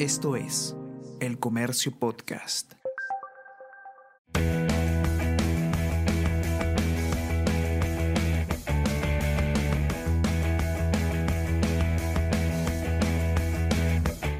Esto 0.00 0.34
es 0.34 0.74
El 1.20 1.38
Comercio 1.38 1.92
Podcast. 1.92 2.72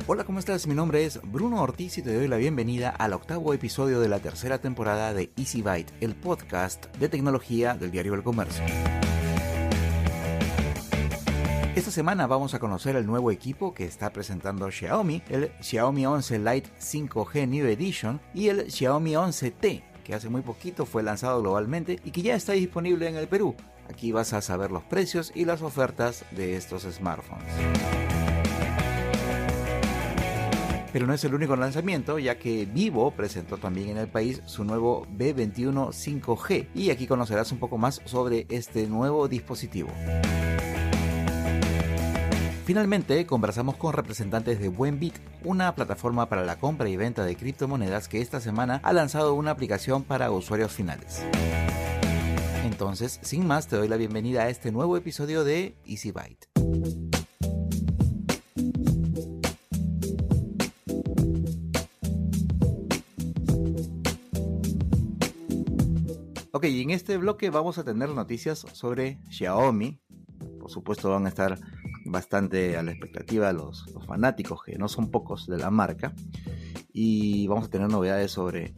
Hola, 0.07 0.25
¿cómo 0.25 0.38
estás? 0.38 0.67
Mi 0.67 0.74
nombre 0.74 1.04
es 1.04 1.21
Bruno 1.23 1.61
Ortiz 1.61 1.99
y 1.99 2.03
te 2.03 2.15
doy 2.15 2.27
la 2.27 2.38
bienvenida 2.38 2.88
al 2.88 3.13
octavo 3.13 3.53
episodio 3.53 4.01
de 4.01 4.08
la 4.08 4.21
tercera 4.21 4.63
temporada 4.63 5.13
de 5.13 5.31
Easy 5.37 5.61
Byte, 5.61 5.92
el 6.01 6.15
podcast 6.15 6.87
de 6.97 7.11
tecnología 7.11 7.74
del 7.74 7.90
diario 7.90 8.15
El 8.15 8.22
Comercio. 8.22 8.65
Esta 11.81 11.92
semana 11.92 12.26
vamos 12.26 12.53
a 12.53 12.58
conocer 12.58 12.94
el 12.94 13.06
nuevo 13.06 13.31
equipo 13.31 13.72
que 13.72 13.87
está 13.87 14.13
presentando 14.13 14.71
Xiaomi, 14.71 15.22
el 15.31 15.51
Xiaomi 15.63 16.05
11 16.05 16.38
Lite 16.38 16.70
5G 16.78 17.48
New 17.48 17.66
Edition 17.66 18.20
y 18.34 18.48
el 18.48 18.70
Xiaomi 18.70 19.12
11T, 19.12 19.82
que 20.05 20.14
hace 20.14 20.28
muy 20.28 20.42
poquito 20.42 20.84
fue 20.84 21.02
lanzado 21.02 21.41
globalmente 21.41 21.98
y 22.05 22.10
que 22.10 22.20
ya 22.20 22.34
está 22.34 22.52
disponible 22.52 23.08
en 23.08 23.16
el 23.16 23.28
Perú. 23.28 23.55
Aquí 23.88 24.12
vas 24.12 24.34
a 24.34 24.42
saber 24.42 24.70
los 24.70 24.82
precios 24.82 25.32
y 25.34 25.46
las 25.46 25.62
ofertas 25.62 26.27
de 26.32 26.55
estos 26.55 26.82
smartphones. 26.82 27.48
Pero 30.92 31.06
no 31.06 31.14
es 31.14 31.24
el 31.24 31.34
único 31.34 31.56
lanzamiento, 31.56 32.19
ya 32.19 32.38
que 32.38 32.66
Vivo 32.66 33.10
presentó 33.12 33.56
también 33.56 33.88
en 33.88 33.97
el 33.97 34.08
país 34.08 34.42
su 34.44 34.64
nuevo 34.64 35.06
B21 35.16 35.94
5G 35.94 36.69
y 36.74 36.91
aquí 36.91 37.06
conocerás 37.06 37.52
un 37.52 37.58
poco 37.58 37.78
más 37.78 38.02
sobre 38.05 38.44
este 38.50 38.86
nuevo 38.86 39.28
dispositivo. 39.28 39.88
Finalmente, 42.70 43.27
conversamos 43.27 43.74
con 43.74 43.95
representantes 43.95 44.60
de 44.60 44.69
Buenbit, 44.69 45.16
una 45.42 45.74
plataforma 45.74 46.28
para 46.28 46.45
la 46.45 46.61
compra 46.61 46.88
y 46.88 46.97
venta 46.97 47.24
de 47.24 47.34
criptomonedas 47.34 48.06
que 48.06 48.20
esta 48.20 48.38
semana 48.38 48.81
ha 48.84 48.92
lanzado 48.92 49.34
una 49.34 49.50
aplicación 49.50 50.05
para 50.05 50.31
usuarios 50.31 50.70
finales. 50.70 51.20
Entonces, 52.62 53.19
sin 53.22 53.44
más, 53.44 53.67
te 53.67 53.75
doy 53.75 53.89
la 53.89 53.97
bienvenida 53.97 54.42
a 54.42 54.50
este 54.50 54.70
nuevo 54.70 54.97
episodio 54.97 55.42
de 55.42 55.75
Easy 55.84 56.12
Byte. 56.12 56.47
Ok, 66.53 66.64
en 66.66 66.91
este 66.91 67.16
bloque 67.16 67.50
vamos 67.50 67.78
a 67.78 67.84
tener 67.84 68.11
noticias 68.11 68.64
sobre 68.75 69.19
Xiaomi. 69.28 70.00
Por 70.61 70.70
supuesto 70.70 71.11
van 71.11 71.27
a 71.27 71.31
estar 71.31 71.59
bastante 72.11 72.77
a 72.77 72.83
la 72.83 72.92
expectativa 72.92 73.53
los, 73.53 73.86
los 73.94 74.06
fanáticos, 74.06 74.62
que 74.64 74.77
no 74.77 74.89
son 74.89 75.11
pocos 75.11 75.47
de 75.47 75.58
la 75.58 75.70
marca. 75.70 76.14
Y 76.92 77.47
vamos 77.47 77.66
a 77.66 77.70
tener 77.70 77.89
novedades 77.89 78.33
sobre 78.33 78.75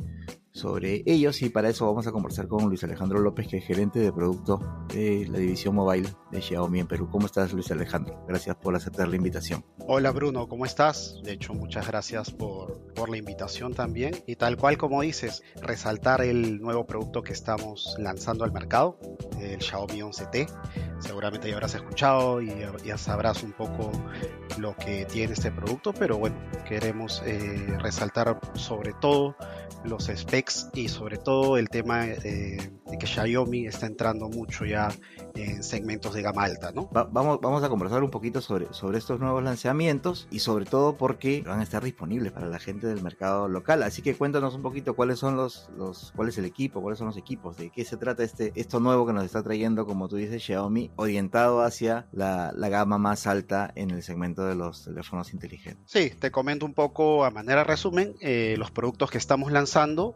sobre 0.52 1.02
ellos 1.06 1.40
y 1.42 1.48
para 1.48 1.70
eso 1.70 1.86
vamos 1.86 2.06
a 2.06 2.12
conversar 2.12 2.46
con 2.46 2.66
Luis 2.68 2.84
Alejandro 2.84 3.20
López, 3.20 3.48
que 3.48 3.56
es 3.56 3.64
gerente 3.64 3.98
de 3.98 4.12
producto 4.12 4.60
de 4.88 5.26
la 5.28 5.38
división 5.38 5.74
mobile 5.74 6.08
de 6.30 6.42
Xiaomi 6.42 6.80
en 6.80 6.86
Perú. 6.86 7.08
¿Cómo 7.10 7.26
estás, 7.26 7.52
Luis 7.52 7.70
Alejandro? 7.70 8.22
Gracias 8.28 8.56
por 8.56 8.76
aceptar 8.76 9.08
la 9.08 9.16
invitación. 9.16 9.64
Hola, 9.86 10.10
Bruno, 10.10 10.48
¿cómo 10.48 10.66
estás? 10.66 11.18
De 11.24 11.32
hecho, 11.32 11.54
muchas 11.54 11.86
gracias 11.86 12.30
por, 12.30 12.92
por 12.94 13.08
la 13.08 13.16
invitación 13.16 13.72
también. 13.72 14.14
Y 14.26 14.36
tal 14.36 14.56
cual 14.58 14.76
como 14.76 15.00
dices, 15.00 15.42
resaltar 15.60 16.20
el 16.20 16.60
nuevo 16.60 16.86
producto 16.86 17.22
que 17.22 17.32
estamos 17.32 17.96
lanzando 17.98 18.44
al 18.44 18.52
mercado, 18.52 18.98
el 19.40 19.60
Xiaomi 19.60 20.00
11T. 20.00 20.91
Seguramente 21.02 21.48
ya 21.48 21.54
habrás 21.54 21.74
escuchado 21.74 22.40
y 22.40 22.52
ya 22.84 22.96
sabrás 22.96 23.42
un 23.42 23.52
poco 23.52 23.90
lo 24.58 24.76
que 24.76 25.04
tiene 25.04 25.32
este 25.32 25.50
producto, 25.50 25.92
pero 25.92 26.16
bueno, 26.16 26.36
queremos 26.66 27.22
eh, 27.26 27.76
resaltar 27.80 28.38
sobre 28.54 28.92
todo 28.94 29.36
los 29.84 30.06
specs 30.06 30.70
y 30.74 30.88
sobre 30.88 31.18
todo 31.18 31.58
el 31.58 31.68
tema 31.68 32.06
eh, 32.06 32.70
de 32.92 32.98
que 32.98 33.06
Xiaomi 33.06 33.66
está 33.66 33.86
entrando 33.86 34.28
mucho 34.28 34.66
ya 34.66 34.90
en 35.34 35.62
segmentos 35.62 36.12
de 36.12 36.20
gama 36.20 36.44
alta, 36.44 36.72
¿no? 36.72 36.90
vamos, 36.92 37.40
vamos 37.40 37.64
a 37.64 37.70
conversar 37.70 38.02
un 38.02 38.10
poquito 38.10 38.42
sobre, 38.42 38.66
sobre 38.74 38.98
estos 38.98 39.18
nuevos 39.18 39.42
lanzamientos 39.42 40.28
y 40.30 40.40
sobre 40.40 40.66
todo 40.66 40.98
porque 40.98 41.42
van 41.46 41.60
a 41.60 41.62
estar 41.62 41.82
disponibles 41.82 42.32
para 42.32 42.48
la 42.48 42.58
gente 42.58 42.86
del 42.86 43.02
mercado 43.02 43.48
local. 43.48 43.82
Así 43.82 44.02
que 44.02 44.14
cuéntanos 44.14 44.54
un 44.54 44.60
poquito 44.60 44.94
cuáles 44.94 45.18
son 45.18 45.36
los, 45.36 45.70
los 45.74 46.12
cuál 46.14 46.28
es 46.28 46.36
el 46.36 46.44
equipo, 46.44 46.82
cuáles 46.82 46.98
son 46.98 47.06
los 47.06 47.16
equipos, 47.16 47.56
de 47.56 47.70
qué 47.70 47.86
se 47.86 47.96
trata 47.96 48.24
este, 48.24 48.52
esto 48.56 48.78
nuevo 48.78 49.06
que 49.06 49.14
nos 49.14 49.24
está 49.24 49.42
trayendo, 49.42 49.86
como 49.86 50.06
tú 50.06 50.16
dices, 50.16 50.42
Xiaomi, 50.42 50.90
orientado 50.96 51.62
hacia 51.62 52.08
la, 52.12 52.52
la 52.54 52.68
gama 52.68 52.98
más 52.98 53.26
alta 53.26 53.72
en 53.74 53.90
el 53.90 54.02
segmento 54.02 54.44
de 54.44 54.54
los 54.54 54.84
teléfonos 54.84 55.32
inteligentes. 55.32 55.82
Sí, 55.86 56.10
te 56.10 56.30
comento 56.30 56.66
un 56.66 56.74
poco 56.74 57.24
a 57.24 57.30
manera 57.30 57.64
resumen, 57.64 58.16
eh, 58.20 58.54
los 58.58 58.70
productos 58.70 59.10
que 59.10 59.16
estamos 59.16 59.50
lanzando 59.50 60.14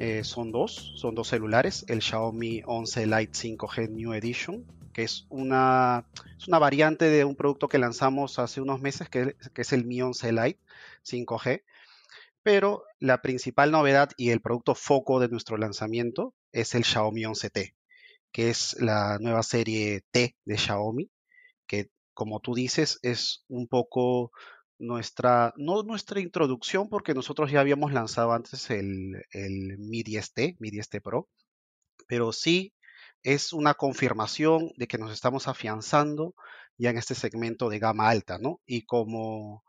eh, 0.00 0.24
son 0.24 0.50
dos, 0.50 0.92
son 0.96 1.14
dos 1.14 1.28
celulares, 1.28 1.84
el 1.86 2.02
Xiaomi 2.02 2.15
11 2.20 3.06
Lite 3.06 3.32
5G 3.32 3.90
New 3.90 4.12
Edition, 4.12 4.64
que 4.92 5.02
es 5.02 5.26
una, 5.28 6.06
es 6.38 6.48
una 6.48 6.58
variante 6.58 7.06
de 7.06 7.24
un 7.24 7.36
producto 7.36 7.68
que 7.68 7.78
lanzamos 7.78 8.38
hace 8.38 8.60
unos 8.60 8.80
meses, 8.80 9.08
que, 9.08 9.36
que 9.54 9.62
es 9.62 9.72
el 9.72 9.84
Mi 9.84 10.00
11 10.02 10.32
Lite 10.32 10.60
5G, 11.04 11.62
pero 12.42 12.84
la 13.00 13.22
principal 13.22 13.70
novedad 13.70 14.10
y 14.16 14.30
el 14.30 14.40
producto 14.40 14.74
foco 14.74 15.20
de 15.20 15.28
nuestro 15.28 15.56
lanzamiento 15.56 16.34
es 16.52 16.74
el 16.74 16.84
Xiaomi 16.84 17.22
11T, 17.22 17.74
que 18.32 18.50
es 18.50 18.76
la 18.80 19.18
nueva 19.20 19.42
serie 19.42 20.02
T 20.10 20.36
de 20.44 20.56
Xiaomi, 20.56 21.10
que 21.66 21.90
como 22.14 22.40
tú 22.40 22.54
dices, 22.54 22.98
es 23.02 23.44
un 23.48 23.66
poco 23.66 24.32
nuestra, 24.78 25.52
no 25.56 25.82
nuestra 25.82 26.20
introducción, 26.20 26.88
porque 26.88 27.14
nosotros 27.14 27.50
ya 27.50 27.60
habíamos 27.60 27.92
lanzado 27.92 28.32
antes 28.32 28.70
el, 28.70 29.24
el 29.32 29.78
Mi 29.78 30.02
10T, 30.02 30.56
Mi 30.58 30.70
10T 30.70 31.02
Pro, 31.02 31.28
pero 32.06 32.32
sí 32.32 32.74
es 33.22 33.52
una 33.52 33.74
confirmación 33.74 34.70
de 34.76 34.86
que 34.86 34.98
nos 34.98 35.12
estamos 35.12 35.48
afianzando 35.48 36.34
ya 36.78 36.90
en 36.90 36.98
este 36.98 37.14
segmento 37.14 37.68
de 37.68 37.78
gama 37.78 38.08
alta, 38.08 38.38
¿no? 38.38 38.60
Y 38.66 38.82
como 38.82 39.64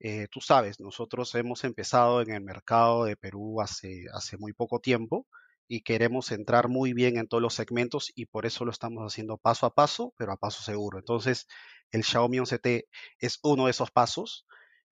eh, 0.00 0.28
tú 0.30 0.40
sabes, 0.40 0.80
nosotros 0.80 1.34
hemos 1.34 1.64
empezado 1.64 2.22
en 2.22 2.30
el 2.32 2.42
mercado 2.42 3.04
de 3.04 3.16
Perú 3.16 3.60
hace, 3.60 4.06
hace 4.12 4.36
muy 4.38 4.52
poco 4.52 4.80
tiempo 4.80 5.26
y 5.68 5.82
queremos 5.82 6.32
entrar 6.32 6.68
muy 6.68 6.92
bien 6.92 7.18
en 7.18 7.28
todos 7.28 7.42
los 7.42 7.54
segmentos 7.54 8.12
y 8.14 8.26
por 8.26 8.46
eso 8.46 8.64
lo 8.64 8.70
estamos 8.70 9.04
haciendo 9.04 9.38
paso 9.38 9.66
a 9.66 9.74
paso, 9.74 10.14
pero 10.16 10.32
a 10.32 10.36
paso 10.36 10.62
seguro. 10.62 10.98
Entonces, 10.98 11.46
el 11.92 12.04
Xiaomi 12.04 12.38
11T 12.38 12.86
es 13.18 13.38
uno 13.42 13.66
de 13.66 13.72
esos 13.72 13.90
pasos 13.90 14.46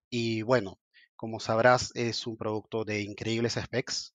y 0.09 0.41
bueno, 0.43 0.79
como 1.15 1.39
sabrás, 1.39 1.91
es 1.95 2.27
un 2.27 2.37
producto 2.37 2.85
de 2.85 3.01
increíbles 3.01 3.53
specs. 3.53 4.13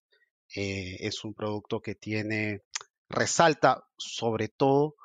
Eh, 0.55 0.99
es 1.01 1.25
un 1.25 1.35
producto 1.35 1.81
que 1.81 1.95
tiene, 1.95 2.63
resalta 3.13 3.85
sobre 3.97 4.49
todo 4.49 4.97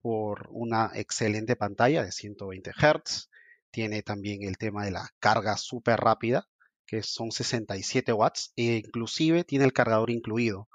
por 0.00 0.46
una 0.50 0.92
excelente 0.94 1.56
pantalla 1.56 2.04
de 2.04 2.12
120 2.12 2.70
Hz. 2.70 3.28
Tiene 3.72 4.02
también 4.02 4.44
el 4.44 4.56
tema 4.56 4.84
de 4.84 4.92
la 4.92 5.10
carga 5.18 5.56
súper 5.56 5.98
rápida, 5.98 6.48
que 6.86 7.02
son 7.02 7.32
67 7.32 8.12
watts, 8.12 8.52
e 8.54 8.76
inclusive 8.76 9.42
tiene 9.42 9.64
el 9.64 9.72
cargador 9.72 10.10
incluido 10.10 10.68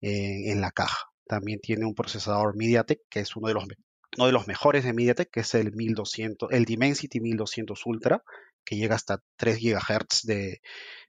en 0.00 0.60
la 0.62 0.70
caja. 0.70 1.10
También 1.26 1.60
tiene 1.60 1.84
un 1.84 1.94
procesador 1.94 2.56
MediaTek, 2.56 3.02
que 3.08 3.20
es 3.20 3.36
uno 3.36 3.48
de 3.48 4.32
los, 4.32 4.46
mejores 4.48 4.84
de 4.84 4.94
MediaTek, 4.94 5.30
que 5.30 5.40
es 5.40 5.54
el 5.54 5.72
1200, 5.72 6.50
el 6.50 6.64
Dimensity 6.64 7.20
1200 7.20 7.86
Ultra, 7.86 8.24
que 8.64 8.76
llega 8.76 8.94
hasta 8.94 9.22
3 9.36 9.58
GHz 9.60 10.22
de, 10.24 10.60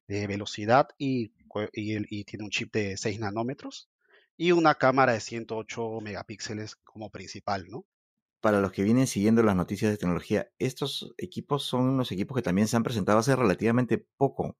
velocidad 0.07 0.89
y, 0.97 1.31
y, 1.71 2.23
tiene 2.25 2.43
un 2.43 2.49
chip 2.49 2.73
de 2.73 2.97
6 2.97 3.19
nanómetros 3.21 3.89
y 4.41 4.53
una 4.53 4.74
cámara 4.74 5.13
de 5.13 5.19
108 5.19 6.02
megapíxeles 6.02 6.75
como 6.75 7.12
principal, 7.12 7.68
¿no? 7.69 7.85
Para 8.41 8.59
los 8.59 8.72
que 8.72 8.81
vienen 8.81 9.06
siguiendo 9.06 9.44
las 9.44 9.56
noticias 9.56 9.91
de 9.91 10.00
tecnología, 10.00 10.52
estos 10.57 11.13
equipos 11.19 11.62
son 11.62 11.81
unos 11.81 12.12
equipos 12.12 12.35
que 12.35 12.41
también 12.41 12.68
se 12.68 12.75
han 12.75 12.81
presentado 12.81 13.19
hace 13.19 13.35
relativamente 13.35 14.04
poco 14.18 14.57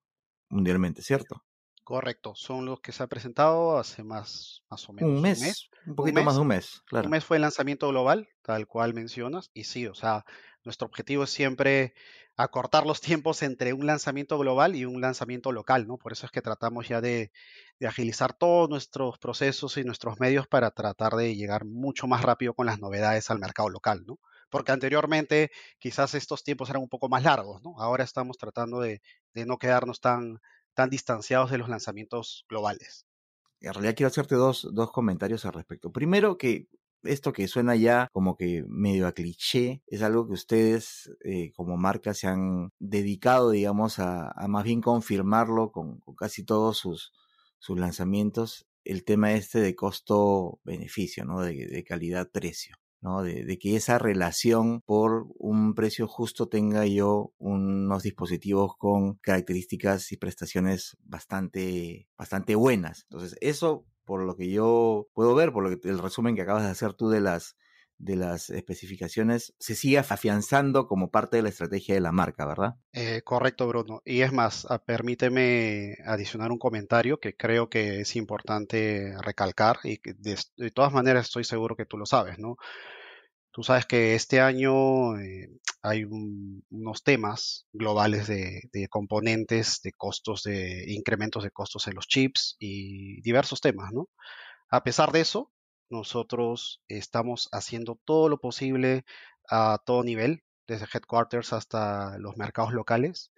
mundialmente, 0.52 1.02
¿cierto? 1.02 1.44
Correcto, 1.92 2.34
son 2.36 2.66
los 2.66 2.80
que 2.80 2.94
se 2.94 3.04
han 3.04 3.10
presentado 3.10 3.78
hace 3.78 4.02
más, 4.02 4.64
más 4.70 4.88
o 4.88 4.94
menos 4.94 5.12
un 5.12 5.22
mes. 5.22 5.70
Un, 5.86 5.94
poquito 5.94 6.24
más 6.24 6.36
de 6.36 6.42
un 6.42 6.48
mes, 6.48 6.82
claro. 6.86 7.08
Un 7.08 7.12
mes 7.12 7.26
fue 7.26 7.36
el 7.36 7.42
lanzamiento 7.42 7.90
global, 7.90 8.30
tal 8.44 8.66
cual 8.66 8.94
mencionas, 8.94 9.52
y 9.54 9.66
sí, 9.66 9.88
o 9.88 9.94
sea, 9.94 10.24
nuestro 10.64 10.88
objetivo 10.88 11.26
es 11.26 11.32
siempre 11.32 11.94
acortar 12.38 12.86
los 12.86 13.02
tiempos 13.02 13.44
entre 13.44 13.74
un 13.74 13.86
lanzamiento 13.88 14.38
global 14.38 14.78
y 14.78 14.86
un 14.86 15.02
lanzamiento 15.02 15.52
local, 15.52 15.86
¿no? 15.86 15.98
Por 15.98 16.14
eso 16.14 16.26
es 16.26 16.32
que 16.32 16.42
tratamos 16.42 16.88
ya 16.88 17.02
de, 17.02 17.34
de, 17.78 17.88
agilizar 17.88 18.32
todos 18.32 18.70
nuestros 18.70 19.18
procesos 19.18 19.76
y 19.76 19.84
nuestros 19.84 20.18
medios 20.18 20.48
para 20.48 20.72
tratar 20.72 21.16
de 21.16 21.36
llegar 21.36 21.66
mucho 21.66 22.08
más 22.08 22.22
rápido 22.22 22.54
con 22.54 22.68
las 22.68 22.80
novedades 22.80 23.30
al 23.30 23.40
mercado 23.40 23.68
local, 23.68 24.06
¿no? 24.08 24.18
Porque 24.50 24.72
anteriormente 24.72 25.52
quizás 25.78 26.14
estos 26.14 26.46
tiempos 26.46 26.70
eran 26.70 26.84
un 26.84 26.90
poco 26.90 27.10
más 27.10 27.24
largos, 27.24 27.62
¿no? 27.64 27.76
Ahora 27.82 28.06
estamos 28.06 28.38
tratando 28.38 28.80
de, 28.80 29.02
de 29.34 29.46
no 29.46 29.58
quedarnos 29.58 30.00
tan, 30.00 30.40
tan 30.74 30.90
distanciados 30.90 31.52
de 31.52 31.58
los 31.58 31.70
lanzamientos 31.70 32.46
globales. 32.50 33.06
En 33.60 33.74
realidad 33.74 33.96
quiero 33.96 34.08
hacerte 34.08 34.36
dos, 34.36 34.68
dos 34.74 34.92
comentarios 34.92 35.46
al 35.46 35.54
respecto. 35.54 35.92
Primero, 35.92 36.38
que 36.38 36.68
esto 37.04 37.34
que 37.34 37.48
suena 37.48 37.76
ya 37.76 38.08
como 38.12 38.36
que 38.36 38.64
medio 38.68 39.08
a 39.08 39.14
cliché, 39.14 39.82
es 39.88 40.02
algo 40.02 40.28
que 40.28 40.34
ustedes 40.34 41.12
eh, 41.24 41.52
como 41.54 41.78
marca 41.78 42.14
se 42.14 42.28
han 42.28 42.72
dedicado, 42.80 43.52
digamos, 43.52 44.00
a, 44.00 44.34
más 44.48 44.64
bien 44.64 44.82
confirmarlo 44.82 45.72
con, 45.72 46.02
casi 46.18 46.44
todos 46.44 46.78
sus, 46.78 47.12
sus 47.60 47.80
lanzamientos, 47.80 48.68
el 48.84 49.04
tema 49.04 49.34
este 49.34 49.60
de 49.60 49.76
costo-beneficio, 49.76 51.26
¿no? 51.26 51.42
De, 51.42 51.84
calidad-precio. 51.84 52.76
¿No? 53.02 53.24
De, 53.24 53.44
de, 53.46 53.60
que 53.60 53.76
esa 53.76 53.98
relación 53.98 54.82
por 54.82 55.28
un 55.38 55.74
precio 55.74 56.08
justo 56.08 56.48
tenga 56.48 56.86
yo 56.86 57.34
unos 57.38 58.04
dispositivos 58.04 58.78
con 58.78 59.16
características 59.16 60.12
y 60.12 60.18
prestaciones 60.18 60.98
bastante, 61.04 62.08
bastante 62.18 62.56
buenas. 62.56 63.04
Entonces, 63.10 63.38
eso 63.42 63.86
por 64.06 64.24
lo 64.24 64.36
que 64.36 64.50
yo 64.50 65.08
puedo 65.14 65.36
ver, 65.36 65.52
por 65.52 65.64
lo 65.64 65.70
que 65.70 65.90
el 65.90 66.00
resumen 66.00 66.36
que 66.36 66.42
acabas 66.42 66.64
de 66.64 66.70
hacer 66.70 66.94
tú 66.94 67.10
de 67.10 67.22
las 67.22 67.56
de 68.02 68.16
las 68.16 68.50
especificaciones 68.50 69.54
se 69.60 69.76
sigue 69.76 70.00
afianzando 70.00 70.88
como 70.88 71.12
parte 71.12 71.38
de 71.38 71.44
la 71.44 71.50
estrategia 71.50 71.96
de 71.96 72.02
la 72.02 72.12
marca, 72.12 72.46
¿verdad? 72.46 72.76
Eh, 72.94 73.22
correcto, 73.24 73.68
Bruno. 73.68 74.02
Y 74.06 74.22
es 74.22 74.34
más, 74.34 74.66
ah, 74.70 74.84
permíteme 74.84 75.98
adicionar 76.06 76.52
un 76.52 76.58
comentario 76.58 77.20
que 77.20 77.36
creo 77.36 77.70
que 77.70 78.02
es 78.02 78.16
importante 78.16 79.14
recalcar 79.22 79.78
y 79.84 79.98
que 79.98 80.14
de, 80.14 80.72
todas 80.72 80.92
maneras 80.92 81.28
estoy 81.28 81.44
seguro 81.44 81.76
que 81.76 81.86
tú 81.86 81.98
lo 81.98 82.06
sabes, 82.06 82.40
¿no? 82.40 82.58
Tú 83.52 83.64
sabes 83.64 83.86
que 83.86 84.16
este 84.16 84.40
año 84.40 85.20
eh, 85.20 85.50
hay 85.84 86.06
unos 86.06 87.04
temas 87.04 87.68
globales 87.74 88.28
de, 88.28 88.88
componentes, 88.90 89.82
de 89.84 89.92
costos, 89.92 90.44
de 90.44 90.86
incrementos 90.88 91.44
de 91.44 91.52
costos 91.52 91.88
en 91.88 91.96
los 91.96 92.08
chips 92.08 92.56
y 92.60 93.22
diversos 93.22 93.62
temas, 93.62 93.92
¿no? 93.92 94.08
A 94.70 94.84
pesar 94.84 95.12
de 95.12 95.20
eso, 95.22 95.52
nosotros 95.92 96.82
estamos 96.88 97.50
haciendo 97.52 98.00
todo 98.06 98.30
lo 98.30 98.40
posible 98.40 99.06
a 99.50 99.80
todo 99.86 100.04
nivel, 100.04 100.44
desde 100.68 100.88
headquarters 100.94 101.54
hasta 101.54 102.18
los 102.20 102.38
mercados 102.38 102.74
locales, 102.74 103.32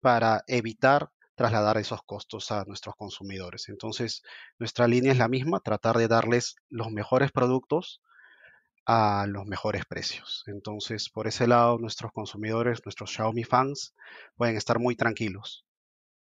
para 0.00 0.44
evitar 0.46 1.10
trasladar 1.34 1.78
esos 1.78 2.02
costos 2.04 2.52
a 2.52 2.64
nuestros 2.64 2.94
consumidores. 2.96 3.68
Entonces, 3.68 4.22
nuestra 4.58 4.86
línea 4.86 5.12
es 5.12 5.18
la 5.18 5.28
misma, 5.28 5.60
tratar 5.60 5.98
de 5.98 6.08
darles 6.08 6.56
los 6.68 6.90
mejores 6.92 7.32
productos 7.32 8.02
a 8.86 9.26
los 9.28 9.46
mejores 9.46 9.84
precios. 9.86 10.44
Entonces, 10.46 11.08
por 11.10 11.26
ese 11.26 11.46
lado, 11.46 11.78
nuestros 11.78 12.12
consumidores, 12.12 12.80
nuestros 12.84 13.10
Xiaomi 13.12 13.44
fans, 13.44 13.94
pueden 14.36 14.56
estar 14.56 14.78
muy 14.78 14.96
tranquilos, 14.96 15.64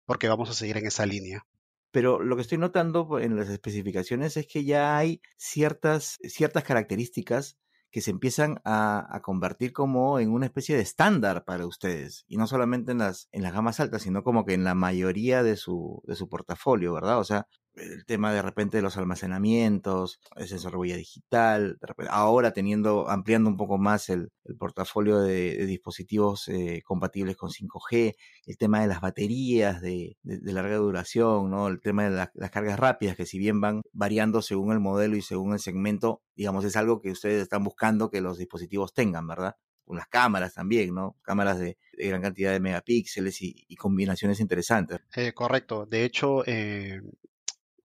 porque 0.06 0.28
vamos 0.28 0.50
a 0.50 0.54
seguir 0.54 0.76
en 0.78 0.86
esa 0.86 1.06
línea. 1.06 1.46
Pero 1.90 2.22
lo 2.22 2.36
que 2.36 2.42
estoy 2.42 2.58
notando 2.58 3.18
en 3.18 3.36
las 3.36 3.48
especificaciones 3.48 4.36
es 4.36 4.46
que 4.46 4.64
ya 4.64 4.96
hay 4.96 5.20
ciertas, 5.36 6.18
ciertas 6.22 6.64
características 6.64 7.58
que 7.90 8.00
se 8.00 8.10
empiezan 8.12 8.60
a, 8.64 9.20
convertir 9.22 9.72
como 9.72 10.20
en 10.20 10.30
una 10.30 10.46
especie 10.46 10.76
de 10.76 10.82
estándar 10.82 11.44
para 11.44 11.66
ustedes. 11.66 12.24
Y 12.28 12.36
no 12.36 12.46
solamente 12.46 12.92
en 12.92 12.98
las, 12.98 13.28
en 13.32 13.42
las 13.42 13.52
gamas 13.52 13.80
altas, 13.80 14.02
sino 14.02 14.22
como 14.22 14.44
que 14.44 14.54
en 14.54 14.64
la 14.64 14.74
mayoría 14.74 15.42
de 15.42 15.56
su, 15.56 16.00
de 16.06 16.14
su 16.14 16.28
portafolio, 16.28 16.92
¿verdad? 16.92 17.18
O 17.18 17.24
sea, 17.24 17.48
el 17.74 18.04
tema 18.04 18.32
de 18.32 18.42
repente 18.42 18.76
de 18.76 18.82
los 18.82 18.96
almacenamientos, 18.96 20.20
el 20.36 20.48
de 20.48 20.76
huella 20.76 20.96
digital, 20.96 21.78
ahora 22.08 22.52
teniendo, 22.52 23.08
ampliando 23.08 23.48
un 23.48 23.56
poco 23.56 23.78
más 23.78 24.08
el, 24.08 24.30
portafolio 24.58 25.20
de, 25.20 25.64
dispositivos 25.66 26.48
eh, 26.48 26.82
compatibles 26.84 27.36
con 27.36 27.50
5G, 27.50 28.16
el 28.46 28.56
tema 28.58 28.80
de 28.80 28.88
las 28.88 29.00
baterías 29.00 29.80
de, 29.80 30.16
larga 30.24 30.76
duración, 30.76 31.50
¿no? 31.50 31.68
El 31.68 31.80
tema 31.80 32.04
de 32.04 32.28
las 32.34 32.50
cargas 32.50 32.78
rápidas, 32.78 33.16
que 33.16 33.26
si 33.26 33.38
bien 33.38 33.60
van 33.60 33.82
variando 33.92 34.42
según 34.42 34.72
el 34.72 34.80
modelo 34.80 35.16
y 35.16 35.22
según 35.22 35.52
el 35.52 35.60
segmento, 35.60 36.22
digamos, 36.34 36.64
es 36.64 36.76
algo 36.76 37.00
que 37.00 37.10
ustedes 37.10 37.42
están 37.42 37.62
buscando 37.62 38.10
que 38.10 38.20
los 38.20 38.38
dispositivos 38.38 38.92
tengan, 38.92 39.26
¿verdad? 39.26 39.54
Con 39.84 39.96
las 39.96 40.08
cámaras 40.08 40.54
también, 40.54 40.94
¿no? 40.94 41.16
Cámaras 41.22 41.58
de, 41.58 41.76
gran 41.96 42.22
cantidad 42.22 42.52
de 42.52 42.60
megapíxeles 42.60 43.40
y, 43.42 43.76
combinaciones 43.76 44.40
interesantes. 44.40 45.00
Eh, 45.14 45.32
correcto. 45.32 45.86
De 45.86 46.04
hecho, 46.04 46.44
eh, 46.46 47.00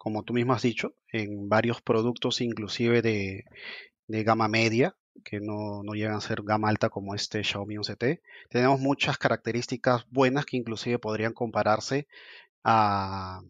como 0.06 0.22
tú 0.22 0.34
mismo 0.34 0.54
has 0.54 0.62
dicho, 0.62 0.94
en 1.12 1.50
varios 1.50 1.82
productos 1.82 2.40
inclusive 2.40 3.02
de, 3.02 3.44
gama 4.08 4.48
media, 4.48 4.96
que 5.24 5.40
no, 5.40 5.82
llegan 5.96 6.14
a 6.14 6.22
ser 6.22 6.44
gama 6.44 6.70
alta 6.70 6.90
como 6.90 7.16
este 7.16 7.44
Xiaomi 7.44 7.78
11T. 7.78 8.22
Tenemos 8.52 8.80
muchas 8.80 9.18
características 9.18 10.06
buenas 10.12 10.46
que 10.46 10.58
inclusive 10.58 11.00
podrían 11.00 11.34
compararse 11.34 12.08
a, 12.64 13.42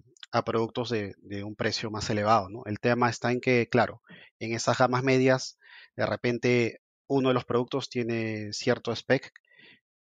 productos 0.46 0.90
de, 0.92 1.44
un 1.44 1.57
precio 1.57 1.92
más 1.92 2.10
elevado. 2.10 2.48
El 2.68 2.80
tema 2.80 3.10
está 3.10 3.34
en 3.34 3.42
que, 3.42 3.68
claro, 3.68 4.02
en 4.40 4.54
esas 4.54 4.78
gamas 4.78 5.04
medias, 5.04 5.60
de 5.98 6.06
repente 6.06 6.80
uno 7.07 7.28
de 7.28 7.34
los 7.34 7.44
productos 7.44 7.90
tiene 7.90 8.54
cierto 8.54 8.94
spec 8.94 9.34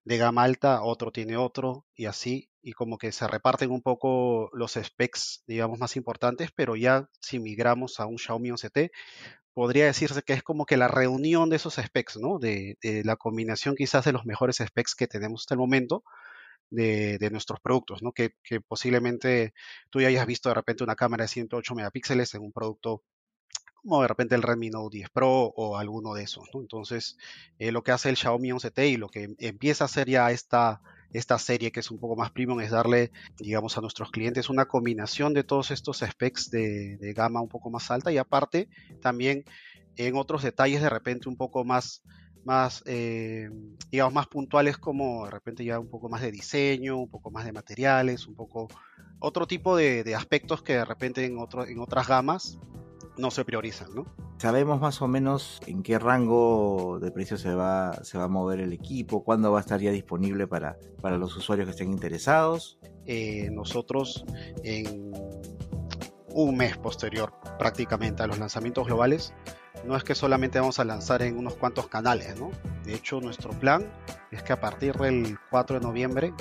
de 0.06 0.18
gama 0.18 0.42
alta, 0.42 0.82
otro 0.82 1.12
tiene 1.12 1.38
otro 1.38 1.86
y 1.94 2.08
así, 2.08 2.50
y 2.62 2.74
como 2.74 2.98
que 2.98 3.12
se 3.12 3.28
reparten 3.28 3.72
un 3.72 3.81
poco 3.81 4.50
los 4.54 4.74
specs, 4.74 5.44
digamos, 5.48 5.80
más 5.80 5.96
importantes, 5.96 6.52
pero 6.56 6.75
ya 6.75 7.10
si 7.19 7.40
migramos 7.40 8.00
a 8.00 8.06
un 8.06 8.18
Xiaomi 8.18 8.52
11T, 8.52 8.92
podría 9.54 9.86
decirse 9.86 10.22
que 10.24 10.34
es 10.34 10.44
como 10.44 10.66
que 10.66 10.78
la 10.78 10.88
reunión 10.88 11.50
de 11.50 11.58
esos 11.58 11.75
specs, 11.75 12.18
¿no? 12.18 12.40
De, 12.40 12.78
la 13.04 13.16
combinación 13.16 13.75
quizás 13.75 14.06
de 14.06 14.13
los 14.13 14.25
mejores 14.25 14.58
specs 14.58 14.96
que 14.96 15.08
tenemos 15.08 15.42
hasta 15.42 15.56
el 15.56 15.60
momento 15.60 16.04
de, 16.69 17.30
nuestros 17.31 17.60
productos, 17.60 18.02
¿no? 18.04 18.12
Que, 18.13 18.36
que, 18.44 18.62
posiblemente 18.62 19.54
tú 19.90 20.02
ya 20.02 20.07
hayas 20.07 20.28
visto 20.28 20.50
de 20.50 20.56
repente 20.56 20.84
una 20.84 20.96
cámara 20.96 21.25
de 21.25 21.30
108 21.30 21.75
megapíxeles 21.75 22.34
en 22.36 22.44
un 22.44 22.52
producto 22.52 23.04
como 23.84 24.02
de 24.02 24.07
repente 24.07 24.36
el 24.36 24.44
Redmi 24.44 24.69
Note 24.69 24.98
10 24.98 25.10
Pro 25.10 25.30
o 25.56 25.78
alguno 25.78 26.14
de 26.14 26.24
esos. 26.24 26.48
¿no? 26.54 26.62
Entonces, 26.62 27.18
eh, 27.60 27.72
lo 27.72 27.84
que 27.84 27.92
hace 27.92 28.10
el 28.10 28.18
Xiaomi 28.18 28.52
11T 28.52 28.90
y 28.90 28.98
lo 28.98 29.10
que 29.10 29.36
empieza 29.40 29.84
a 29.84 29.86
hacer 29.86 30.07
ya 30.07 30.31
esta, 30.31 30.81
esta 31.13 31.38
serie 31.38 31.72
que 31.72 31.81
es 31.81 31.92
un 31.92 32.00
poco 32.00 32.16
más 32.16 32.31
premium 32.31 32.60
es 32.62 32.72
darle, 32.72 33.12
digamos, 33.38 33.78
a 33.78 33.81
nuestros 33.81 34.12
clientes 34.12 34.50
una 34.50 34.66
combinación 34.66 35.34
de 35.34 35.44
todos 35.44 35.72
estos 35.72 36.00
specs 36.00 36.50
de, 36.50 37.13
gama 37.16 37.42
un 37.42 37.50
poco 37.50 37.69
más 37.69 37.92
alta 37.92 38.12
y 38.12 38.18
aparte 38.18 38.69
también 39.02 39.44
en 39.98 40.16
otros 40.16 40.44
detalles 40.44 40.81
de 40.81 40.90
repente 40.90 41.30
un 41.30 41.36
poco 41.36 41.63
más 41.63 42.04
más, 42.44 42.81
eh, 42.88 43.52
digamos, 43.92 44.16
más 44.16 44.25
puntuales 44.25 44.80
como 44.80 45.25
de 45.25 45.31
repente 45.31 45.63
ya 45.63 45.80
un 45.80 45.92
poco 45.92 46.10
más 46.10 46.22
de 46.22 46.31
diseño, 46.31 46.98
un 46.98 47.10
poco 47.10 47.30
más 47.30 47.46
de 47.46 47.52
materiales, 47.52 48.25
un 48.25 48.34
poco 48.34 48.68
otro 49.19 49.46
tipo 49.46 49.75
de, 49.75 50.04
de 50.04 50.16
aspectos 50.16 50.64
que 50.64 50.74
de 50.74 50.86
repente 50.86 51.24
en, 51.24 51.38
otro, 51.38 51.68
en 51.68 51.78
otras 51.78 52.07
gamas 52.07 52.57
no 53.18 53.31
se 53.31 53.46
priorizan, 53.46 53.94
¿no? 53.94 54.06
¿Sabemos 54.38 54.81
más 54.81 55.02
o 55.02 55.08
menos 55.08 55.60
en 55.68 55.84
qué 55.84 56.00
rango 56.00 57.00
de 57.00 57.12
precio 57.12 57.38
se 57.38 57.54
va, 57.54 58.04
se 58.04 58.18
va 58.18 58.25
a 58.25 58.28
mover 58.28 58.60
el 58.60 58.74
equipo? 58.74 59.24
¿Cuándo 59.24 59.52
va 59.52 59.60
a 59.60 59.62
estar 59.62 59.80
ya 59.80 59.92
disponible 59.92 60.48
para, 60.48 60.78
para 61.02 61.18
los 61.18 61.36
usuarios 61.36 61.68
que 61.68 61.72
estén 61.72 61.92
interesados? 61.92 62.80
Eh, 63.06 63.50
nosotros 63.52 64.26
en 64.64 65.12
un 66.33 66.57
mes 66.57 66.78
posterior 66.78 67.33
prácticamente 67.59 68.24
a 68.24 68.28
los 68.28 68.40
lanzamientos 68.40 68.88
globales, 68.88 69.33
no 69.85 69.95
es 69.95 70.04
que 70.04 70.16
solamente 70.16 70.59
vamos 70.59 70.80
a 70.80 70.83
lanzar 70.83 71.21
en 71.21 71.37
unos 71.37 71.56
cuantos 71.56 71.87
canales, 71.87 72.40
¿no? 72.40 72.51
De 72.83 72.94
hecho, 72.94 73.19
nuestro 73.19 73.51
plan 73.51 73.92
es 74.31 74.44
que 74.44 74.54
a 74.54 74.59
partir 74.59 74.95
del 74.95 75.37
4 75.49 75.80
de 75.80 75.85
noviembre 75.85 76.33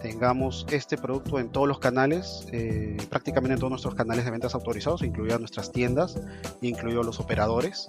tengamos 0.00 0.66
este 0.70 0.96
producto 0.98 1.38
en 1.38 1.50
todos 1.50 1.66
los 1.66 1.78
canales, 1.78 2.46
eh, 2.52 2.96
prácticamente 3.08 3.54
en 3.54 3.58
todos 3.58 3.70
nuestros 3.70 3.94
canales 3.94 4.24
de 4.24 4.30
ventas 4.30 4.54
autorizados, 4.54 5.02
incluidas 5.02 5.40
nuestras 5.40 5.72
tiendas, 5.72 6.18
incluidos 6.60 7.06
los 7.06 7.20
operadores. 7.20 7.88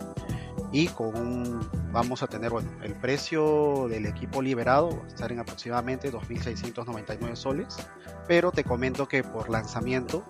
Y 0.71 0.87
con 0.87 1.59
vamos 1.91 2.23
a 2.23 2.27
tener, 2.27 2.51
bueno, 2.51 2.69
el 2.83 2.93
precio 2.95 3.87
del 3.89 4.05
equipo 4.05 4.41
liberado 4.41 4.89
va 4.89 5.03
a 5.03 5.07
estar 5.07 5.31
en 5.31 5.39
aproximadamente 5.39 6.11
2.699 6.11 7.35
soles, 7.35 7.77
pero 8.27 8.51
te 8.51 8.63
comento 8.63 9.07
que 9.07 9.23
por 9.23 9.49
lanzamiento 9.49 10.23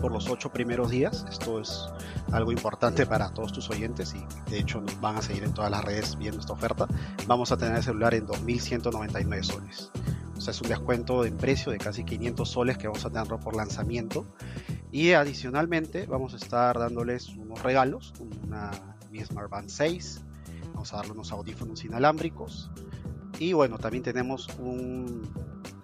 por 0.00 0.12
los 0.12 0.28
ocho 0.28 0.50
primeros 0.50 0.90
días. 0.90 1.24
Esto 1.30 1.60
es 1.60 1.88
algo 2.32 2.52
importante 2.52 3.06
para 3.06 3.30
todos 3.30 3.52
tus 3.52 3.70
oyentes 3.70 4.14
y 4.14 4.50
de 4.50 4.58
hecho 4.58 4.80
nos 4.80 5.00
van 5.00 5.16
a 5.16 5.22
seguir 5.22 5.44
en 5.44 5.54
todas 5.54 5.70
las 5.70 5.84
redes 5.84 6.16
viendo 6.16 6.40
esta 6.40 6.52
oferta. 6.52 6.86
Vamos 7.26 7.52
a 7.52 7.56
tener 7.56 7.76
el 7.76 7.82
celular 7.82 8.14
en 8.14 8.26
2.199 8.26 9.42
soles. 9.42 9.90
O 10.36 10.40
sea, 10.40 10.50
es 10.50 10.60
un 10.60 10.68
descuento 10.68 11.24
en 11.24 11.36
precio 11.36 11.72
de 11.72 11.78
casi 11.78 12.04
500 12.04 12.48
soles 12.48 12.78
que 12.78 12.88
vamos 12.88 13.04
a 13.04 13.10
tener 13.10 13.26
por 13.26 13.56
lanzamiento. 13.56 14.26
Y 14.92 15.12
adicionalmente 15.12 16.06
vamos 16.06 16.34
a 16.34 16.36
estar 16.36 16.78
dándoles 16.78 17.28
unos 17.28 17.62
regalos, 17.62 18.12
una 18.44 18.70
Mi 19.10 19.24
Smart 19.24 19.50
Band 19.50 19.68
6, 19.68 20.20
vamos 20.72 20.92
a 20.92 20.96
darle 20.96 21.12
unos 21.12 21.32
audífonos 21.32 21.84
inalámbricos. 21.84 22.70
Y 23.38 23.52
bueno, 23.52 23.78
también 23.78 24.02
tenemos 24.02 24.48
un, 24.58 25.28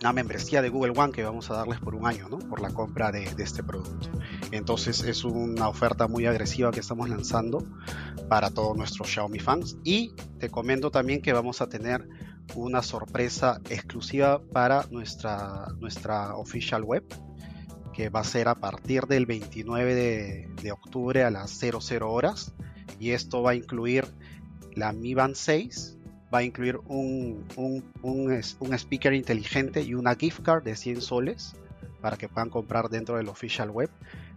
una 0.02 0.12
membresía 0.12 0.60
de 0.62 0.68
Google 0.68 0.94
One 0.96 1.12
que 1.12 1.22
vamos 1.22 1.48
a 1.50 1.54
darles 1.54 1.78
por 1.78 1.94
un 1.94 2.08
año, 2.08 2.28
¿no? 2.28 2.38
Por 2.40 2.60
la 2.60 2.70
compra 2.70 3.12
de, 3.12 3.22
este 3.38 3.62
producto. 3.62 4.10
Entonces 4.50 5.04
es 5.04 5.22
una 5.22 5.68
oferta 5.68 6.08
muy 6.08 6.26
agresiva 6.26 6.72
que 6.72 6.80
estamos 6.80 7.08
lanzando 7.08 7.64
para 8.28 8.50
todos 8.50 8.76
nuestros 8.76 9.08
Xiaomi 9.08 9.38
fans. 9.38 9.76
Y 9.84 10.12
te 10.40 10.50
comento 10.50 10.90
también 10.90 11.22
que 11.22 11.32
vamos 11.32 11.60
a 11.60 11.68
tener 11.68 12.08
una 12.56 12.82
sorpresa 12.82 13.60
exclusiva 13.70 14.42
para 14.52 14.86
nuestra, 14.90 15.68
nuestra 15.78 16.34
official 16.34 16.82
web 16.82 17.04
que 17.92 18.08
va 18.08 18.20
a 18.20 18.24
ser 18.24 18.48
a 18.48 18.56
partir 18.56 19.04
del 19.06 19.26
29 19.26 19.94
de, 19.94 20.48
de 20.62 20.72
octubre 20.72 21.22
a 21.22 21.30
las 21.30 21.50
00 21.60 22.10
horas 22.10 22.54
Y 22.98 23.10
esto 23.10 23.42
va 23.42 23.52
a 23.52 23.54
incluir 23.54 24.06
la 24.74 24.92
Mi 24.92 25.14
Band 25.14 25.36
6, 25.36 25.98
va 26.32 26.38
a 26.38 26.42
incluir 26.42 26.78
un, 26.86 27.44
un, 27.56 27.84
un, 28.02 28.74
speaker 28.74 29.12
inteligente 29.12 29.82
y 29.82 29.94
una 29.94 30.14
gift 30.14 30.42
card 30.42 30.62
de 30.62 30.76
100 30.76 31.02
soles 31.02 31.54
para 32.00 32.16
que 32.16 32.28
puedan 32.28 32.50
comprar 32.50 32.88
dentro 32.88 33.16
del 33.16 33.28
official 33.28 33.70
web. 33.70 33.90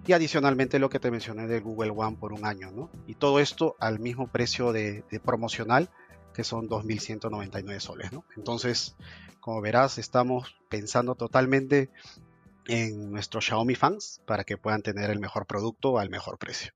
Y 0.08 0.14
adicionalmente 0.14 0.78
lo 0.78 0.90
que 0.90 1.00
te 1.00 1.10
mencioné 1.10 1.48
del 1.48 1.62
Google 1.62 1.92
One 1.96 2.18
por 2.18 2.32
un 2.32 2.46
año, 2.46 2.70
¿no? 2.72 2.92
Y 3.08 3.16
todo 3.16 3.40
esto 3.40 3.76
al 3.80 4.00
mismo 4.00 4.28
precio 4.28 4.72
de, 4.72 5.04
de 5.10 5.20
promocional, 5.20 5.90
que 6.34 6.44
son 6.44 6.70
2.199 6.70 7.80
soles, 7.80 8.12
¿no? 8.12 8.24
Entonces, 8.38 8.96
como 9.40 9.62
verás, 9.62 9.98
estamos 9.98 10.56
pensando 10.70 11.16
totalmente 11.16 11.90
en 12.68 13.12
nuestros 13.12 13.46
Xiaomi 13.46 13.76
fans 13.76 14.22
para 14.26 14.44
que 14.44 14.58
puedan 14.58 14.82
tener 14.82 15.10
el 15.10 15.20
mejor 15.20 15.46
producto 15.46 15.98
al 15.98 16.10
mejor 16.10 16.38
precio. 16.38 16.74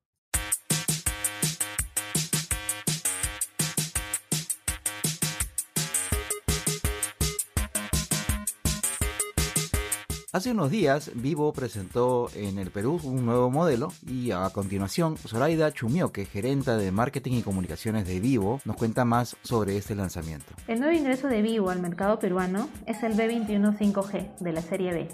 Hace 10.32 10.52
unos 10.52 10.70
días, 10.70 11.10
Vivo 11.16 11.52
presentó 11.54 12.30
en 12.36 12.60
el 12.60 12.70
Perú 12.70 13.00
un 13.04 13.26
nuevo 13.26 13.50
modelo 13.50 13.88
y 14.06 14.30
a 14.30 14.48
continuación, 14.52 15.18
Zoraida 15.18 15.72
Chumioque, 15.72 16.26
gerenta 16.26 16.78
de 16.78 16.92
marketing 16.92 17.38
y 17.38 17.42
comunicaciones 17.42 18.06
de 18.06 18.20
Vivo, 18.20 18.62
nos 18.64 18.76
cuenta 18.76 19.06
más 19.06 19.36
sobre 19.42 19.76
este 19.76 19.96
lanzamiento. 19.96 20.46
El 20.68 20.82
nuevo 20.82 20.96
ingreso 20.96 21.30
de 21.30 21.42
Vivo 21.42 21.72
al 21.72 21.82
mercado 21.82 22.20
peruano 22.20 22.70
es 22.86 23.02
el 23.02 23.14
B21 23.14 23.76
5G 23.76 24.38
de 24.38 24.54
la 24.54 24.62
serie 24.62 24.94
B, 24.94 25.08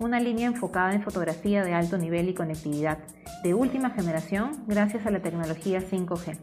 una 0.00 0.18
línea 0.18 0.48
enfocada 0.48 0.94
en 0.94 1.02
fotografía 1.04 1.62
de 1.62 1.72
alto 1.72 1.96
nivel 1.96 2.28
y 2.28 2.34
conectividad 2.34 2.98
de 3.44 3.54
última 3.54 3.90
generación 3.90 4.64
gracias 4.66 5.06
a 5.06 5.12
la 5.12 5.22
tecnología 5.22 5.80
5G. 5.80 6.36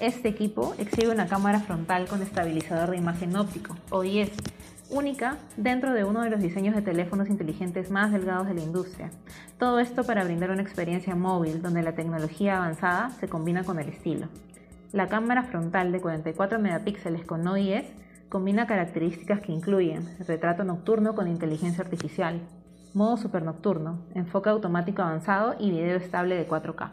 Este 0.00 0.28
equipo 0.28 0.74
exhibe 0.78 1.10
una 1.10 1.26
cámara 1.26 1.60
frontal 1.60 2.06
con 2.06 2.22
estabilizador 2.22 2.92
de 2.92 2.96
imagen 2.96 3.36
óptico, 3.36 3.76
OIS, 3.90 4.30
única 4.90 5.36
dentro 5.56 5.92
de 5.92 6.04
uno 6.04 6.22
de 6.22 6.30
los 6.30 6.40
diseños 6.40 6.74
de 6.74 6.82
teléfonos 6.82 7.28
inteligentes 7.28 7.90
más 7.90 8.12
delgados 8.12 8.46
de 8.46 8.54
la 8.54 8.62
industria. 8.62 9.10
Todo 9.58 9.80
esto 9.80 10.04
para 10.04 10.24
brindar 10.24 10.50
una 10.50 10.62
experiencia 10.62 11.14
móvil 11.14 11.62
donde 11.62 11.82
la 11.82 11.94
tecnología 11.94 12.56
avanzada 12.56 13.10
se 13.20 13.28
combina 13.28 13.64
con 13.64 13.78
el 13.78 13.88
estilo. 13.88 14.28
La 14.92 15.08
cámara 15.08 15.42
frontal 15.42 15.92
de 15.92 16.00
44 16.00 16.58
megapíxeles 16.58 17.24
con 17.24 17.46
OIS 17.46 17.84
combina 18.28 18.66
características 18.66 19.40
que 19.40 19.52
incluyen 19.52 20.08
retrato 20.26 20.64
nocturno 20.64 21.14
con 21.14 21.28
inteligencia 21.28 21.84
artificial, 21.84 22.40
modo 22.94 23.16
super 23.16 23.42
nocturno, 23.42 23.98
enfoque 24.14 24.50
automático 24.50 25.02
avanzado 25.02 25.56
y 25.58 25.70
video 25.70 25.96
estable 25.96 26.36
de 26.36 26.48
4K. 26.48 26.90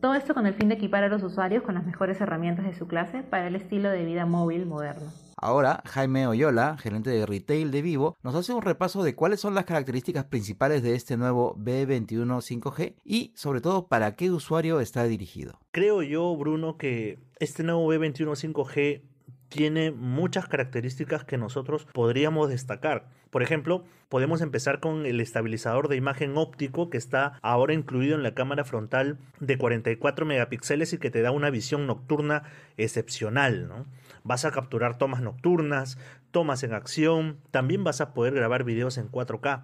Todo 0.00 0.14
esto 0.14 0.34
con 0.34 0.46
el 0.46 0.54
fin 0.54 0.68
de 0.68 0.74
equipar 0.74 1.04
a 1.04 1.08
los 1.08 1.22
usuarios 1.22 1.62
con 1.62 1.74
las 1.74 1.84
mejores 1.84 2.20
herramientas 2.20 2.66
de 2.66 2.74
su 2.74 2.86
clase 2.86 3.22
para 3.22 3.46
el 3.46 3.56
estilo 3.56 3.90
de 3.90 4.04
vida 4.04 4.26
móvil 4.26 4.66
moderno. 4.66 5.25
Ahora, 5.38 5.82
Jaime 5.84 6.26
Oyola, 6.26 6.78
gerente 6.78 7.10
de 7.10 7.26
retail 7.26 7.70
de 7.70 7.82
Vivo, 7.82 8.16
nos 8.22 8.34
hace 8.34 8.54
un 8.54 8.62
repaso 8.62 9.02
de 9.02 9.14
cuáles 9.14 9.38
son 9.38 9.54
las 9.54 9.66
características 9.66 10.24
principales 10.24 10.82
de 10.82 10.94
este 10.94 11.18
nuevo 11.18 11.54
B21 11.56 12.40
5G 12.40 12.94
y, 13.04 13.32
sobre 13.34 13.60
todo, 13.60 13.86
para 13.86 14.16
qué 14.16 14.30
usuario 14.30 14.80
está 14.80 15.04
dirigido. 15.04 15.60
Creo 15.72 16.02
yo, 16.02 16.34
Bruno, 16.36 16.78
que 16.78 17.18
este 17.38 17.64
nuevo 17.64 17.86
B21 17.92 18.52
5G 18.52 19.02
tiene 19.50 19.90
muchas 19.90 20.48
características 20.48 21.24
que 21.24 21.36
nosotros 21.36 21.86
podríamos 21.92 22.48
destacar. 22.48 23.08
Por 23.30 23.42
ejemplo, 23.42 23.84
podemos 24.08 24.40
empezar 24.40 24.80
con 24.80 25.04
el 25.04 25.20
estabilizador 25.20 25.88
de 25.88 25.96
imagen 25.96 26.36
óptico 26.38 26.88
que 26.88 26.96
está 26.96 27.38
ahora 27.42 27.74
incluido 27.74 28.14
en 28.14 28.22
la 28.22 28.34
cámara 28.34 28.64
frontal 28.64 29.18
de 29.40 29.58
44 29.58 30.24
megapíxeles 30.24 30.94
y 30.94 30.98
que 30.98 31.10
te 31.10 31.22
da 31.22 31.30
una 31.30 31.50
visión 31.50 31.86
nocturna 31.86 32.44
excepcional. 32.76 33.68
¿no? 33.68 33.86
Vas 34.26 34.44
a 34.44 34.50
capturar 34.50 34.98
tomas 34.98 35.22
nocturnas, 35.22 35.98
tomas 36.32 36.64
en 36.64 36.74
acción, 36.74 37.38
también 37.52 37.84
vas 37.84 38.00
a 38.00 38.12
poder 38.12 38.34
grabar 38.34 38.64
videos 38.64 38.98
en 38.98 39.08
4K. 39.08 39.62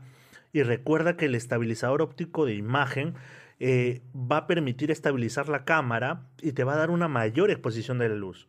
Y 0.52 0.62
recuerda 0.62 1.16
que 1.16 1.24
el 1.24 1.34
estabilizador 1.34 2.00
óptico 2.00 2.46
de 2.46 2.54
imagen 2.54 3.14
eh, 3.58 4.02
va 4.14 4.36
a 4.36 4.46
permitir 4.46 4.92
estabilizar 4.92 5.48
la 5.48 5.64
cámara 5.64 6.28
y 6.40 6.52
te 6.52 6.62
va 6.62 6.74
a 6.74 6.76
dar 6.76 6.90
una 6.90 7.08
mayor 7.08 7.50
exposición 7.50 7.98
de 7.98 8.08
la 8.08 8.14
luz. 8.14 8.46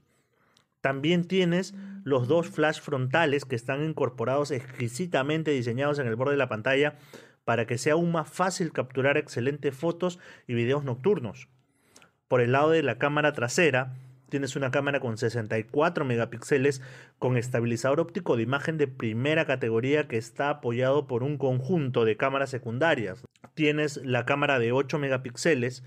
También 0.82 1.26
tienes 1.26 1.74
los 2.04 2.28
dos 2.28 2.48
flash 2.48 2.80
frontales 2.80 3.46
que 3.46 3.56
están 3.56 3.84
incorporados 3.84 4.52
exquisitamente 4.52 5.50
diseñados 5.50 5.98
en 5.98 6.06
el 6.06 6.16
borde 6.16 6.34
de 6.34 6.38
la 6.38 6.50
pantalla 6.50 6.98
para 7.44 7.66
que 7.66 7.80
sea 7.80 7.94
aún 7.94 8.12
más 8.12 8.30
fácil 8.30 8.72
capturar 8.72 9.18
excelentes 9.18 9.76
fotos 9.76 10.20
y 10.46 10.54
videos 10.54 10.84
nocturnos. 10.84 11.48
Por 12.28 12.40
el 12.40 12.52
lado 12.52 12.70
de 12.70 12.84
la 12.84 13.00
cámara 13.00 13.34
trasera, 13.34 13.96
tienes 14.34 14.56
una 14.56 14.72
cámara 14.72 15.00
con 15.00 15.16
64 15.16 16.06
megapíxeles 16.06 16.82
con 17.20 17.38
estabilizador 17.38 18.00
óptico 18.00 18.36
de 18.36 18.42
imagen 18.42 18.80
de 18.80 18.88
primera 18.88 19.46
categoría 19.46 20.08
que 20.08 20.18
está 20.18 20.50
apoyado 20.50 21.06
por 21.06 21.22
un 21.22 21.38
conjunto 21.38 22.04
de 22.04 22.18
cámaras 22.18 22.50
secundarias. 22.50 23.24
Tienes 23.54 23.98
la 23.98 24.26
cámara 24.26 24.58
de 24.58 24.72
8 24.72 24.98
megapíxeles 24.98 25.84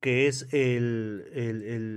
que 0.00 0.26
es 0.26 0.46
el, 0.52 1.24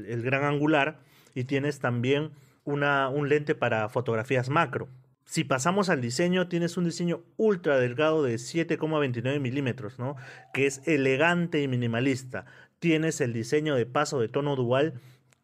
el 0.07 0.21
gran 0.21 0.45
angular 0.45 1.01
y 1.35 1.43
tienes 1.43 1.79
también 1.79 2.31
una, 2.63 3.09
un 3.09 3.27
lente 3.27 3.53
para 3.53 3.89
fotografías 3.89 4.47
macro. 4.47 4.87
Si 5.25 5.43
pasamos 5.43 5.89
al 5.89 5.99
diseño, 5.99 6.47
tienes 6.47 6.77
un 6.77 6.85
diseño 6.85 7.23
ultra 7.35 7.77
delgado 7.77 8.23
de 8.23 8.35
7,29 8.35 9.37
milímetros, 9.41 9.99
¿no? 9.99 10.15
que 10.53 10.65
es 10.65 10.81
elegante 10.87 11.61
y 11.61 11.67
minimalista. 11.67 12.45
Tienes 12.79 13.19
el 13.19 13.33
diseño 13.33 13.75
de 13.75 13.85
paso 13.85 14.21
de 14.21 14.29
tono 14.29 14.55
dual 14.55 14.93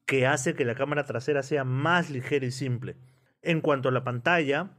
que 0.05 0.27
hace 0.27 0.53
que 0.53 0.65
la 0.65 0.75
cámara 0.75 1.05
trasera 1.05 1.43
sea 1.43 1.63
más 1.63 2.09
ligera 2.09 2.45
y 2.45 2.51
simple. 2.51 2.97
En 3.41 3.61
cuanto 3.61 3.89
a 3.89 3.91
la 3.91 4.03
pantalla, 4.03 4.71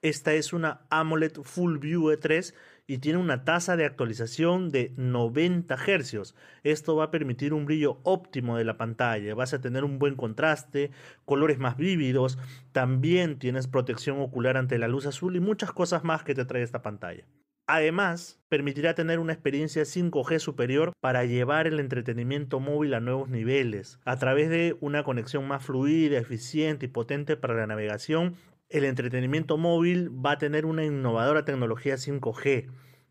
esta 0.00 0.32
es 0.34 0.52
una 0.52 0.86
AMOLED 0.90 1.42
Full 1.42 1.78
View 1.78 2.12
E3 2.12 2.54
y 2.86 2.98
tiene 2.98 3.18
una 3.18 3.44
tasa 3.44 3.76
de 3.76 3.84
actualización 3.84 4.70
de 4.70 4.94
90 4.96 5.76
Hz. 5.76 6.34
Esto 6.62 6.96
va 6.96 7.04
a 7.04 7.10
permitir 7.10 7.52
un 7.52 7.66
brillo 7.66 8.00
óptimo 8.04 8.56
de 8.56 8.64
la 8.64 8.78
pantalla, 8.78 9.34
vas 9.34 9.54
a 9.54 9.60
tener 9.60 9.84
un 9.84 9.98
buen 9.98 10.14
contraste, 10.14 10.92
colores 11.24 11.58
más 11.58 11.76
vívidos, 11.76 12.38
también 12.72 13.38
tienes 13.38 13.66
protección 13.66 14.20
ocular 14.20 14.56
ante 14.56 14.78
la 14.78 14.88
luz 14.88 15.04
azul 15.06 15.36
y 15.36 15.40
muchas 15.40 15.72
cosas 15.72 16.04
más 16.04 16.22
que 16.22 16.34
te 16.34 16.44
trae 16.44 16.62
esta 16.62 16.80
pantalla. 16.80 17.24
Además, 17.68 18.40
permitirá 18.48 18.94
tener 18.94 19.20
una 19.20 19.34
experiencia 19.34 19.82
5G 19.82 20.40
superior 20.40 20.92
para 21.00 21.24
llevar 21.24 21.68
el 21.68 21.78
entretenimiento 21.78 22.58
móvil 22.58 22.94
a 22.94 23.00
nuevos 23.00 23.28
niveles, 23.28 24.00
a 24.04 24.16
través 24.16 24.48
de 24.50 24.76
una 24.80 25.04
conexión 25.04 25.46
más 25.46 25.64
fluida, 25.64 26.18
eficiente 26.18 26.86
y 26.86 26.88
potente 26.88 27.36
para 27.36 27.54
la 27.54 27.66
navegación 27.66 28.34
el 28.68 28.84
entretenimiento 28.84 29.56
móvil 29.56 30.10
va 30.10 30.32
a 30.32 30.38
tener 30.38 30.66
una 30.66 30.84
innovadora 30.84 31.44
tecnología 31.44 31.94
5G. 31.94 32.68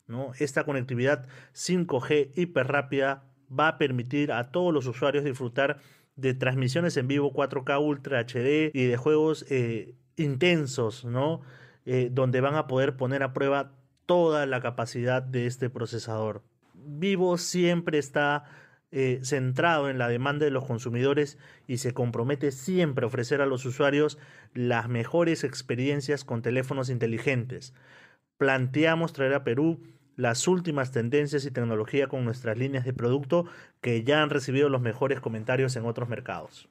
¿no? 0.08 0.32
Esta 0.40 0.64
conectividad 0.64 1.28
5G 1.54 2.32
hiper 2.36 2.68
rápida 2.68 3.24
va 3.48 3.70
a 3.70 3.78
permitir 3.78 4.32
a 4.32 4.52
todos 4.52 4.74
los 4.74 4.86
usuarios 4.86 5.24
disfrutar 5.24 5.80
de 6.16 6.34
transmisiones 6.34 6.98
en 6.98 7.08
vivo 7.08 7.34
4K 7.34 7.82
Ultra 7.82 8.20
HD 8.22 8.72
y 8.74 8.86
de 8.86 8.98
juegos 8.98 9.46
eh, 9.50 9.96
intensos, 10.16 11.06
¿no? 11.06 11.42
Eh, 11.86 12.10
donde 12.12 12.42
van 12.42 12.56
a 12.56 12.68
poder 12.68 12.98
poner 12.98 13.24
a 13.24 13.34
prueba 13.34 13.77
toda 14.08 14.48
la 14.48 14.60
capacidad 14.62 15.22
de 15.22 15.46
este 15.46 15.70
procesador. 15.70 16.42
Vivo 16.74 17.38
siempre 17.38 18.00
está 18.00 18.46
eh, 18.90 19.20
centrado 19.22 19.90
en 19.90 19.98
la 19.98 20.08
demanda 20.08 20.46
de 20.46 20.52
los 20.52 20.66
consumidores 20.66 21.38
y 21.68 21.78
se 21.78 21.94
compromete 21.94 22.52
siempre 22.52 23.04
a 23.04 23.08
ofrecer 23.08 23.42
a 23.42 23.46
los 23.46 23.66
usuarios 23.66 24.18
las 24.54 24.88
mejores 24.88 25.44
experiencias 25.44 26.24
con 26.24 26.42
teléfonos 26.42 26.90
inteligentes. 26.90 27.74
Planteamos 28.38 29.12
traer 29.14 29.34
a 29.34 29.44
Perú 29.44 29.84
las 30.16 30.48
últimas 30.48 30.92
tendencias 30.92 31.46
y 31.46 31.52
tecnología 31.52 32.08
con 32.08 32.24
nuestras 32.24 32.58
líneas 32.58 32.86
de 32.86 32.94
producto 32.94 33.46
que 33.82 34.04
ya 34.04 34.24
han 34.24 34.30
recibido 34.30 34.70
los 34.70 34.82
mejores 34.82 35.20
comentarios 35.20 35.76
en 35.76 35.86
otros 35.86 36.08
mercados. 36.08 36.70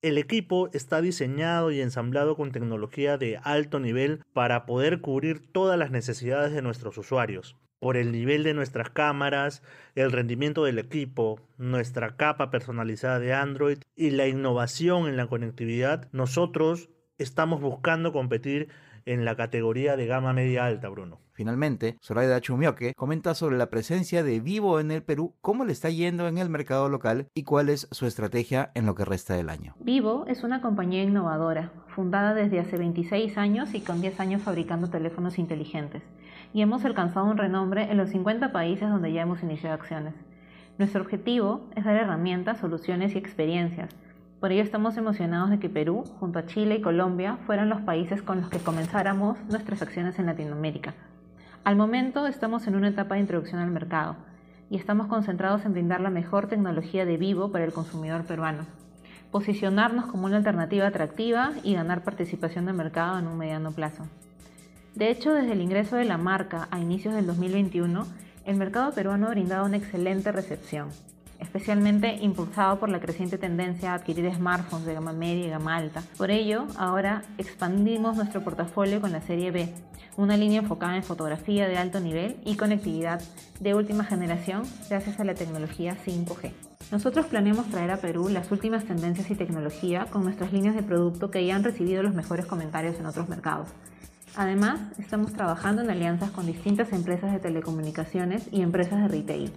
El 0.00 0.16
equipo 0.16 0.70
está 0.72 1.00
diseñado 1.00 1.72
y 1.72 1.80
ensamblado 1.80 2.36
con 2.36 2.52
tecnología 2.52 3.18
de 3.18 3.40
alto 3.42 3.80
nivel 3.80 4.22
para 4.32 4.64
poder 4.64 5.00
cubrir 5.00 5.50
todas 5.50 5.76
las 5.76 5.90
necesidades 5.90 6.52
de 6.52 6.62
nuestros 6.62 6.96
usuarios. 6.98 7.56
Por 7.80 7.96
el 7.96 8.12
nivel 8.12 8.44
de 8.44 8.54
nuestras 8.54 8.90
cámaras, 8.90 9.60
el 9.96 10.12
rendimiento 10.12 10.62
del 10.62 10.78
equipo, 10.78 11.40
nuestra 11.56 12.16
capa 12.16 12.48
personalizada 12.48 13.18
de 13.18 13.32
Android 13.32 13.78
y 13.96 14.10
la 14.10 14.28
innovación 14.28 15.08
en 15.08 15.16
la 15.16 15.26
conectividad, 15.26 16.08
nosotros 16.12 16.90
estamos 17.18 17.60
buscando 17.60 18.12
competir 18.12 18.68
en 19.08 19.24
la 19.24 19.36
categoría 19.36 19.96
de 19.96 20.06
gama 20.06 20.34
media 20.34 20.66
alta, 20.66 20.88
Bruno. 20.90 21.20
Finalmente, 21.32 21.96
Zoraida 22.02 22.40
Chumioque 22.40 22.92
comenta 22.94 23.34
sobre 23.34 23.56
la 23.56 23.70
presencia 23.70 24.22
de 24.22 24.40
Vivo 24.40 24.80
en 24.80 24.90
el 24.90 25.02
Perú, 25.02 25.34
cómo 25.40 25.64
le 25.64 25.72
está 25.72 25.88
yendo 25.88 26.28
en 26.28 26.36
el 26.36 26.50
mercado 26.50 26.88
local 26.88 27.28
y 27.34 27.44
cuál 27.44 27.70
es 27.70 27.88
su 27.90 28.06
estrategia 28.06 28.70
en 28.74 28.84
lo 28.86 28.94
que 28.94 29.06
resta 29.06 29.34
del 29.34 29.48
año. 29.48 29.74
Vivo 29.80 30.26
es 30.26 30.44
una 30.44 30.60
compañía 30.60 31.02
innovadora, 31.02 31.72
fundada 31.86 32.34
desde 32.34 32.60
hace 32.60 32.76
26 32.76 33.38
años 33.38 33.72
y 33.72 33.80
con 33.80 34.02
10 34.02 34.20
años 34.20 34.42
fabricando 34.42 34.90
teléfonos 34.90 35.38
inteligentes, 35.38 36.02
y 36.52 36.60
hemos 36.60 36.84
alcanzado 36.84 37.26
un 37.26 37.38
renombre 37.38 37.90
en 37.90 37.96
los 37.96 38.10
50 38.10 38.52
países 38.52 38.90
donde 38.90 39.12
ya 39.12 39.22
hemos 39.22 39.42
iniciado 39.42 39.74
acciones. 39.74 40.14
Nuestro 40.76 41.02
objetivo 41.02 41.66
es 41.74 41.84
dar 41.84 41.96
herramientas, 41.96 42.58
soluciones 42.58 43.14
y 43.14 43.18
experiencias. 43.18 43.90
Por 44.40 44.52
ello 44.52 44.62
estamos 44.62 44.96
emocionados 44.96 45.50
de 45.50 45.58
que 45.58 45.68
Perú, 45.68 46.04
junto 46.20 46.38
a 46.38 46.46
Chile 46.46 46.76
y 46.76 46.80
Colombia, 46.80 47.38
fueran 47.44 47.68
los 47.68 47.80
países 47.80 48.22
con 48.22 48.40
los 48.40 48.48
que 48.48 48.60
comenzáramos 48.60 49.36
nuestras 49.48 49.82
acciones 49.82 50.16
en 50.20 50.26
Latinoamérica. 50.26 50.94
Al 51.64 51.74
momento 51.74 52.24
estamos 52.28 52.68
en 52.68 52.76
una 52.76 52.88
etapa 52.88 53.16
de 53.16 53.22
introducción 53.22 53.60
al 53.60 53.72
mercado 53.72 54.14
y 54.70 54.76
estamos 54.76 55.08
concentrados 55.08 55.64
en 55.64 55.72
brindar 55.72 56.00
la 56.00 56.10
mejor 56.10 56.46
tecnología 56.46 57.04
de 57.04 57.16
vivo 57.16 57.50
para 57.50 57.64
el 57.64 57.72
consumidor 57.72 58.26
peruano, 58.26 58.64
posicionarnos 59.32 60.06
como 60.06 60.26
una 60.26 60.36
alternativa 60.36 60.86
atractiva 60.86 61.50
y 61.64 61.74
ganar 61.74 62.04
participación 62.04 62.64
de 62.66 62.74
mercado 62.74 63.18
en 63.18 63.26
un 63.26 63.38
mediano 63.38 63.72
plazo. 63.72 64.06
De 64.94 65.10
hecho, 65.10 65.34
desde 65.34 65.52
el 65.52 65.62
ingreso 65.62 65.96
de 65.96 66.04
la 66.04 66.16
marca 66.16 66.68
a 66.70 66.78
inicios 66.78 67.14
del 67.14 67.26
2021, 67.26 68.06
el 68.46 68.56
mercado 68.56 68.92
peruano 68.92 69.26
ha 69.26 69.30
brindado 69.30 69.66
una 69.66 69.78
excelente 69.78 70.30
recepción, 70.30 70.90
especialmente 71.38 72.16
impulsado 72.20 72.78
por 72.78 72.88
la 72.88 73.00
creciente 73.00 73.38
tendencia 73.38 73.92
a 73.92 73.94
adquirir 73.94 74.32
smartphones 74.34 74.86
de 74.86 74.94
gama 74.94 75.12
media 75.12 75.46
y 75.46 75.50
gama 75.50 75.76
alta. 75.76 76.02
Por 76.16 76.30
ello, 76.30 76.66
ahora 76.76 77.22
expandimos 77.38 78.16
nuestro 78.16 78.42
portafolio 78.42 79.00
con 79.00 79.12
la 79.12 79.20
serie 79.20 79.50
B, 79.50 79.72
una 80.16 80.36
línea 80.36 80.60
enfocada 80.60 80.96
en 80.96 81.02
fotografía 81.02 81.68
de 81.68 81.78
alto 81.78 82.00
nivel 82.00 82.36
y 82.44 82.56
conectividad 82.56 83.20
de 83.60 83.74
última 83.74 84.04
generación 84.04 84.62
gracias 84.88 85.20
a 85.20 85.24
la 85.24 85.34
tecnología 85.34 85.96
5G. 86.04 86.52
Nosotros 86.90 87.26
planeamos 87.26 87.68
traer 87.68 87.90
a 87.90 87.98
Perú 87.98 88.28
las 88.28 88.50
últimas 88.50 88.84
tendencias 88.84 89.30
y 89.30 89.34
tecnología 89.34 90.06
con 90.06 90.24
nuestras 90.24 90.52
líneas 90.52 90.74
de 90.74 90.82
producto 90.82 91.30
que 91.30 91.44
ya 91.44 91.54
han 91.54 91.64
recibido 91.64 92.02
los 92.02 92.14
mejores 92.14 92.46
comentarios 92.46 92.98
en 92.98 93.06
otros 93.06 93.28
mercados. 93.28 93.68
Además, 94.36 94.80
estamos 94.98 95.32
trabajando 95.32 95.82
en 95.82 95.90
alianzas 95.90 96.30
con 96.30 96.46
distintas 96.46 96.92
empresas 96.92 97.32
de 97.32 97.40
telecomunicaciones 97.40 98.48
y 98.50 98.62
empresas 98.62 99.02
de 99.02 99.08
retail. 99.08 99.52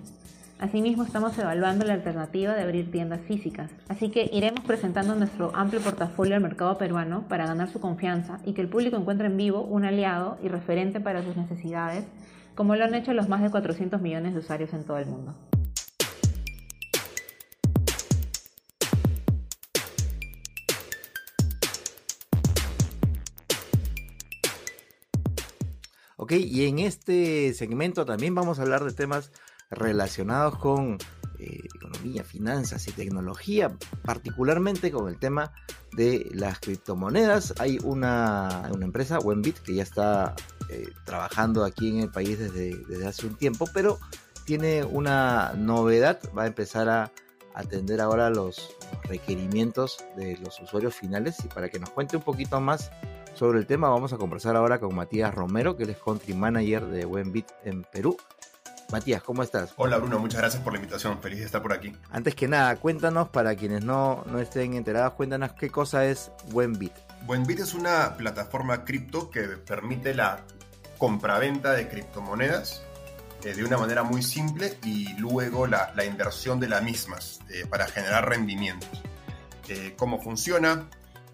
Asimismo, 0.62 1.02
estamos 1.02 1.36
evaluando 1.40 1.86
la 1.86 1.96
alternativa 1.96 2.54
de 2.54 2.62
abrir 2.62 2.92
tiendas 2.92 3.22
físicas, 3.22 3.72
así 3.90 4.12
que 4.12 4.30
iremos 4.32 4.64
presentando 4.64 5.16
nuestro 5.16 5.52
amplio 5.56 5.82
portafolio 5.82 6.36
al 6.36 6.42
mercado 6.44 6.78
peruano 6.78 7.28
para 7.28 7.48
ganar 7.48 7.68
su 7.68 7.80
confianza 7.80 8.40
y 8.46 8.54
que 8.54 8.62
el 8.62 8.70
público 8.70 8.96
encuentre 8.96 9.26
en 9.26 9.38
vivo 9.38 9.64
un 9.64 9.86
aliado 9.86 10.38
y 10.44 10.50
referente 10.50 11.00
para 11.00 11.24
sus 11.24 11.36
necesidades, 11.36 12.06
como 12.54 12.76
lo 12.76 12.84
han 12.84 12.94
hecho 12.94 13.12
los 13.14 13.28
más 13.28 13.42
de 13.42 13.50
400 13.50 14.00
millones 14.04 14.34
de 14.36 14.40
usuarios 14.40 14.72
en 14.74 14.84
todo 14.84 15.00
el 15.00 15.08
mundo. 15.08 15.36
Ok, 26.18 26.34
y 26.34 26.68
en 26.68 26.78
este 26.78 27.52
segmento 27.56 28.06
también 28.06 28.36
vamos 28.36 28.60
a 28.60 28.62
hablar 28.62 28.84
de 28.84 28.94
temas 28.94 29.32
relacionados 29.72 30.58
con 30.58 30.98
eh, 31.40 31.62
economía, 31.76 32.24
finanzas 32.24 32.88
y 32.88 32.92
tecnología, 32.92 33.76
particularmente 34.04 34.92
con 34.92 35.08
el 35.08 35.18
tema 35.18 35.52
de 35.94 36.30
las 36.34 36.60
criptomonedas. 36.60 37.56
Hay 37.58 37.80
una, 37.84 38.70
empresa, 38.80 39.20
Wenbit, 39.20 39.58
que 39.60 39.76
ya 39.76 39.84
está 39.84 40.36
eh, 40.70 40.90
trabajando 41.06 41.64
aquí 41.64 41.90
en 41.90 42.02
el 42.02 42.12
país 42.12 42.38
desde, 42.38 42.76
desde, 42.88 43.08
hace 43.08 43.26
un 43.26 43.36
tiempo, 43.36 43.66
pero 43.74 43.98
tiene 44.46 44.84
una 44.84 45.54
novedad, 45.58 46.20
va 46.38 46.44
a 46.44 46.48
empezar 46.48 46.90
a 46.90 47.12
atender 47.56 48.02
ahora 48.02 48.30
los 48.30 48.76
requerimientos 49.04 49.98
de 50.16 50.38
los 50.38 50.60
usuarios 50.60 50.96
finales 50.96 51.38
y 51.44 51.48
para 51.48 51.70
que 51.70 51.80
nos 51.80 51.90
cuente 51.90 52.18
un 52.18 52.24
poquito 52.24 52.62
más 52.62 52.92
sobre 53.34 53.60
el 53.60 53.66
tema 53.66 53.90
vamos 53.90 54.14
a 54.14 54.18
conversar 54.18 54.56
ahora 54.56 54.80
con 54.80 54.96
Matías 54.96 55.34
Romero, 55.34 55.76
que 55.76 55.84
es 55.84 55.98
country 55.98 56.34
manager 56.34 56.86
de 56.86 57.06
Wenbit 57.06 57.48
en 57.64 57.84
Perú. 57.84 58.18
Matías, 58.92 59.24
¿cómo 59.24 59.42
estás? 59.42 59.74
Hola 59.78 59.98
Bruno, 59.98 60.20
muchas 60.20 60.42
gracias 60.42 60.62
por 60.62 60.74
la 60.74 60.80
invitación, 60.80 61.22
feliz 61.22 61.40
de 61.40 61.46
estar 61.46 61.62
por 61.62 61.72
aquí. 61.72 61.96
Antes 62.12 62.36
que 62.36 62.48
nada, 62.48 62.76
cuéntanos, 62.76 63.30
para 63.30 63.56
quienes 63.56 63.84
no, 63.86 64.24
no 64.28 64.40
estén 64.40 64.74
enterados, 64.74 65.14
cuéntanos 65.14 65.54
qué 65.54 65.70
cosa 65.70 66.06
es 66.06 66.32
Buenbit. 66.50 66.92
Buenbit 67.26 67.60
es 67.60 67.74
una 67.74 68.18
plataforma 68.18 68.84
cripto 68.84 69.30
que 69.30 69.42
permite 69.42 70.14
la 70.14 70.42
compraventa 70.98 71.72
de 71.72 71.88
criptomonedas 71.88 72.84
eh, 73.44 73.54
de 73.54 73.64
una 73.64 73.78
manera 73.78 74.04
muy 74.04 74.22
simple 74.22 74.78
y 74.84 75.14
luego 75.14 75.68
la, 75.68 75.94
inversión 76.06 76.60
de 76.60 76.68
las 76.68 76.84
mismas 76.84 77.40
eh, 77.50 77.66
para 77.70 77.88
generar 77.88 78.28
rendimientos. 78.28 78.90
Eh, 79.70 79.94
¿Cómo 79.98 80.22
funciona? 80.22 80.90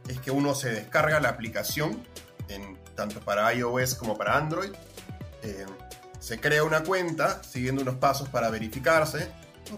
Es 0.08 0.20
que 0.20 0.30
uno 0.30 0.54
se 0.54 0.70
descarga 0.70 1.20
la 1.20 1.30
aplicación 1.30 2.02
en, 2.50 2.78
tanto 2.96 3.20
para 3.20 3.52
iOS 3.54 3.96
como 3.96 4.16
para 4.16 4.38
Android 4.38 4.72
se 6.28 6.42
crea 6.42 6.66
una 6.66 6.84
cuenta 6.84 7.42
siguiendo 7.42 7.84
unos 7.84 7.96
pasos 7.96 8.28
para 8.28 8.50
verificarse, 8.50 9.32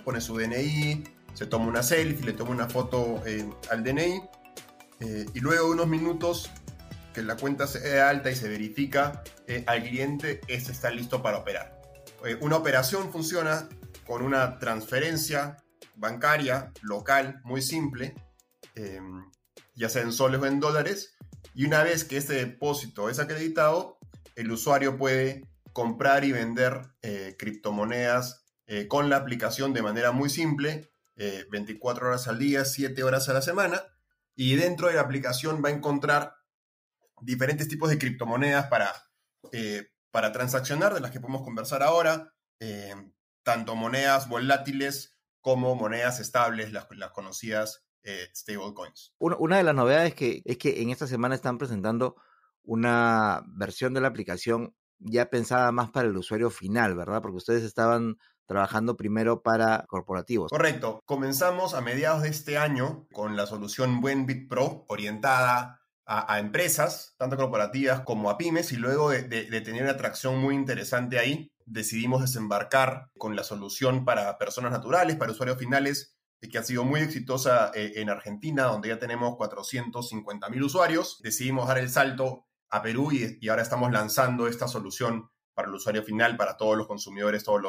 pone 0.03 0.19
su 0.19 0.35
DNI, 0.35 1.03
se 1.35 1.45
toma 1.45 1.67
una 1.67 1.83
selfie, 1.83 2.25
le 2.25 2.33
toma 2.33 2.49
una 2.49 2.67
foto 2.67 3.21
eh, 3.27 3.47
al 3.69 3.83
DNI 3.83 4.23
eh, 4.99 5.25
y 5.31 5.39
luego 5.41 5.69
unos 5.69 5.85
minutos 5.85 6.49
que 7.13 7.21
la 7.21 7.38
cuenta 7.38 7.67
sea 7.67 8.09
alta 8.09 8.31
y 8.31 8.35
se 8.35 8.49
verifica 8.49 9.21
eh, 9.45 9.63
al 9.67 9.83
cliente, 9.83 10.41
ese 10.47 10.71
está 10.71 10.89
listo 10.89 11.21
para 11.21 11.38
operar. 11.38 11.79
una 12.41 12.55
operación 12.55 13.12
funciona 13.12 13.69
con 14.07 14.23
una 14.23 14.57
transferencia 14.57 15.57
bancaria 15.97 16.71
local 16.81 17.41
muy 17.43 17.62
simple, 17.62 18.15
ya 19.75 19.88
sea 19.88 20.01
en 20.01 20.13
soles 20.13 20.41
o 20.41 20.47
en 20.47 20.59
dólares, 20.59 21.15
y 21.53 21.65
una 21.65 21.83
vez 21.83 22.05
que 22.05 22.17
ese 22.17 22.33
depósito 22.33 23.07
es 23.07 23.19
acreditado, 23.19 23.99
el 24.35 24.51
usuario 24.51 24.97
puede 24.97 25.47
comprar 25.73 26.23
y 26.25 26.32
vender 26.32 26.93
eh, 27.01 27.36
criptomonedas 27.38 28.45
eh, 28.67 28.88
con 28.88 29.10
la 29.10 29.17
aplicación 29.17 29.73
de 29.73 29.82
manera 29.82 30.12
muy 30.12 30.29
simple, 30.29 30.91
24 31.51 32.05
eh, 32.05 32.10
horas 32.10 32.27
al 32.27 32.39
día, 32.39 32.63
7 32.63 33.03
horas 33.03 33.27
a 33.27 33.34
la 33.34 33.41
semana, 33.41 33.84
y 34.36 34.55
dentro 34.55 34.88
de 34.88 34.93
la 34.93 35.01
aplicación 35.01 35.62
va 35.63 35.69
a 35.69 35.73
encontrar 35.73 36.36
diferentes 37.21 37.67
tipos 37.67 37.89
de 37.89 37.97
criptomonedas 37.97 38.67
para, 38.67 38.93
para 40.12 40.32
transaccionar, 40.32 40.93
de 40.93 41.01
las 41.01 41.12
que 41.12 41.19
podemos 41.19 41.41
conversar 41.41 41.84
ahora, 41.84 42.34
tanto 43.43 43.75
monedas 43.75 44.29
volátiles 44.29 45.17
como 45.41 45.75
monedas 45.75 46.21
estables, 46.21 46.71
las, 46.71 46.88
las 46.91 47.12
conocidas 47.12 47.86
stablecoins. 48.34 49.13
Una, 49.17 49.36
una 49.38 49.58
de 49.58 49.63
las 49.63 49.75
novedades 49.75 50.15
que, 50.15 50.41
es 50.45 50.58
que 50.58 50.82
en 50.82 50.89
esta 50.89 51.05
semana 51.05 51.36
están 51.36 51.58
presentando 51.58 52.15
una 52.63 53.43
versión 53.47 53.93
de 53.93 54.01
la 54.01 54.08
aplicación 54.08 54.73
ya 54.99 55.29
pensaba 55.29 55.71
más 55.71 55.89
para 55.89 56.07
el 56.07 56.17
usuario 56.17 56.49
final, 56.49 56.95
¿verdad? 56.95 57.21
Porque 57.21 57.38
ustedes 57.38 57.63
estaban 57.63 58.17
trabajando 58.45 58.97
primero 58.97 59.41
para 59.43 59.85
corporativos. 59.88 60.49
Correcto. 60.49 61.01
Comenzamos 61.05 61.73
a 61.73 61.81
mediados 61.81 62.23
de 62.23 62.29
este 62.29 62.57
año 62.57 63.07
con 63.13 63.35
la 63.35 63.45
solución 63.45 64.01
Buenbit 64.01 64.49
Pro 64.49 64.85
orientada 64.88 65.79
a, 66.12 66.39
empresas, 66.39 67.13
tanto 67.19 67.38
corporativas 67.38 68.01
como 68.01 68.31
a 68.31 68.38
pymes, 68.39 68.71
y 68.71 68.77
luego 68.77 69.12
de, 69.12 69.21
tener 69.62 69.83
una 69.83 69.91
atracción 69.91 70.39
muy 70.39 70.55
interesante 70.55 71.19
ahí, 71.19 71.51
decidimos 71.67 72.21
desembarcar 72.21 73.12
con 73.15 73.35
la 73.35 73.43
solución 73.43 74.05
para 74.05 74.39
personas 74.39 74.71
naturales, 74.71 75.17
para 75.17 75.31
usuarios 75.31 75.59
finales, 75.59 76.17
que 76.41 76.57
ha 76.57 76.63
sido 76.63 76.83
muy 76.83 77.01
exitosa 77.01 77.71
eh, 77.75 77.93
en 77.97 78.09
Argentina, 78.09 78.63
donde 78.63 78.89
ya 78.89 78.97
tenemos 78.97 79.35
450 79.35 80.49
mil 80.49 80.63
usuarios. 80.63 81.19
Decidimos 81.21 81.67
dar 81.67 81.77
el 81.77 81.91
salto 81.91 82.47
a 82.69 82.82
Perú 82.82 83.12
y, 83.12 83.47
ahora 83.49 83.62
estamos 83.62 83.91
lanzando 83.91 84.47
esta 84.47 84.67
solución 84.67 85.29
para 85.53 85.67
el 85.67 85.75
usuario 85.75 86.03
final, 86.03 86.38
para 86.38 86.58
todos 86.58 86.77
los 86.77 86.88
consumidores, 86.88 87.43
todas 87.43 87.63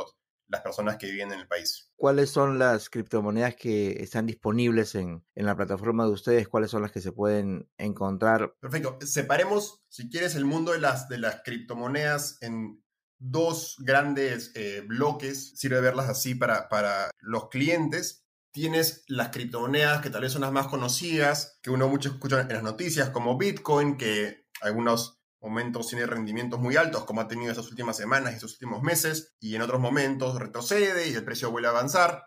las 0.46 0.60
personas 0.60 0.96
que 0.96 1.10
viven 1.10 1.32
en 1.32 1.40
el 1.40 1.48
país. 1.48 1.90
¿Cuáles 1.96 2.30
son 2.30 2.58
las 2.58 2.90
criptomonedas 2.90 3.56
que 3.56 4.02
están 4.02 4.26
disponibles 4.26 4.94
en, 4.94 5.24
la 5.34 5.56
plataforma 5.56 6.04
de 6.04 6.12
ustedes? 6.12 6.48
¿Cuáles 6.48 6.70
son 6.70 6.82
las 6.82 6.92
que 6.92 7.00
se 7.00 7.12
pueden 7.12 7.68
encontrar? 7.78 8.54
Perfecto. 8.60 8.98
Separemos, 9.00 9.82
si 9.88 10.08
quieres, 10.08 10.34
el 10.34 10.44
mundo 10.44 10.72
de 10.72 10.80
las, 10.80 11.08
de 11.08 11.18
las 11.18 11.42
criptomonedas 11.44 12.38
en 12.42 12.82
dos 13.18 13.76
grandes 13.80 14.52
eh, 14.54 14.82
bloques. 14.86 15.52
Sirve 15.56 15.80
verlas 15.80 16.08
así 16.08 16.34
para, 16.34 16.68
para 16.68 17.10
los 17.20 17.48
clientes. 17.48 18.24
Tienes 18.52 19.04
las 19.06 19.28
criptomonedas 19.28 20.00
que 20.00 20.10
tal 20.10 20.22
vez 20.22 20.32
son 20.32 20.42
las 20.42 20.52
más 20.52 20.66
conocidas, 20.66 21.60
que 21.62 21.70
uno 21.70 21.88
mucho 21.88 22.08
escucha 22.08 22.40
en 22.40 22.48
las 22.48 22.64
noticias, 22.64 23.10
como 23.10 23.38
Bitcoin, 23.38 23.96
que 23.96 24.39
algunos 24.60 25.20
momentos 25.40 25.88
tiene 25.88 26.06
rendimientos 26.06 26.60
muy 26.60 26.76
altos, 26.76 27.04
como 27.04 27.20
ha 27.20 27.28
tenido 27.28 27.50
estas 27.50 27.68
últimas 27.68 27.96
semanas 27.96 28.32
y 28.32 28.34
estos 28.36 28.52
últimos 28.52 28.82
meses, 28.82 29.34
y 29.40 29.54
en 29.54 29.62
otros 29.62 29.80
momentos 29.80 30.38
retrocede 30.38 31.08
y 31.08 31.14
el 31.14 31.24
precio 31.24 31.50
vuelve 31.50 31.68
a 31.68 31.70
avanzar, 31.70 32.24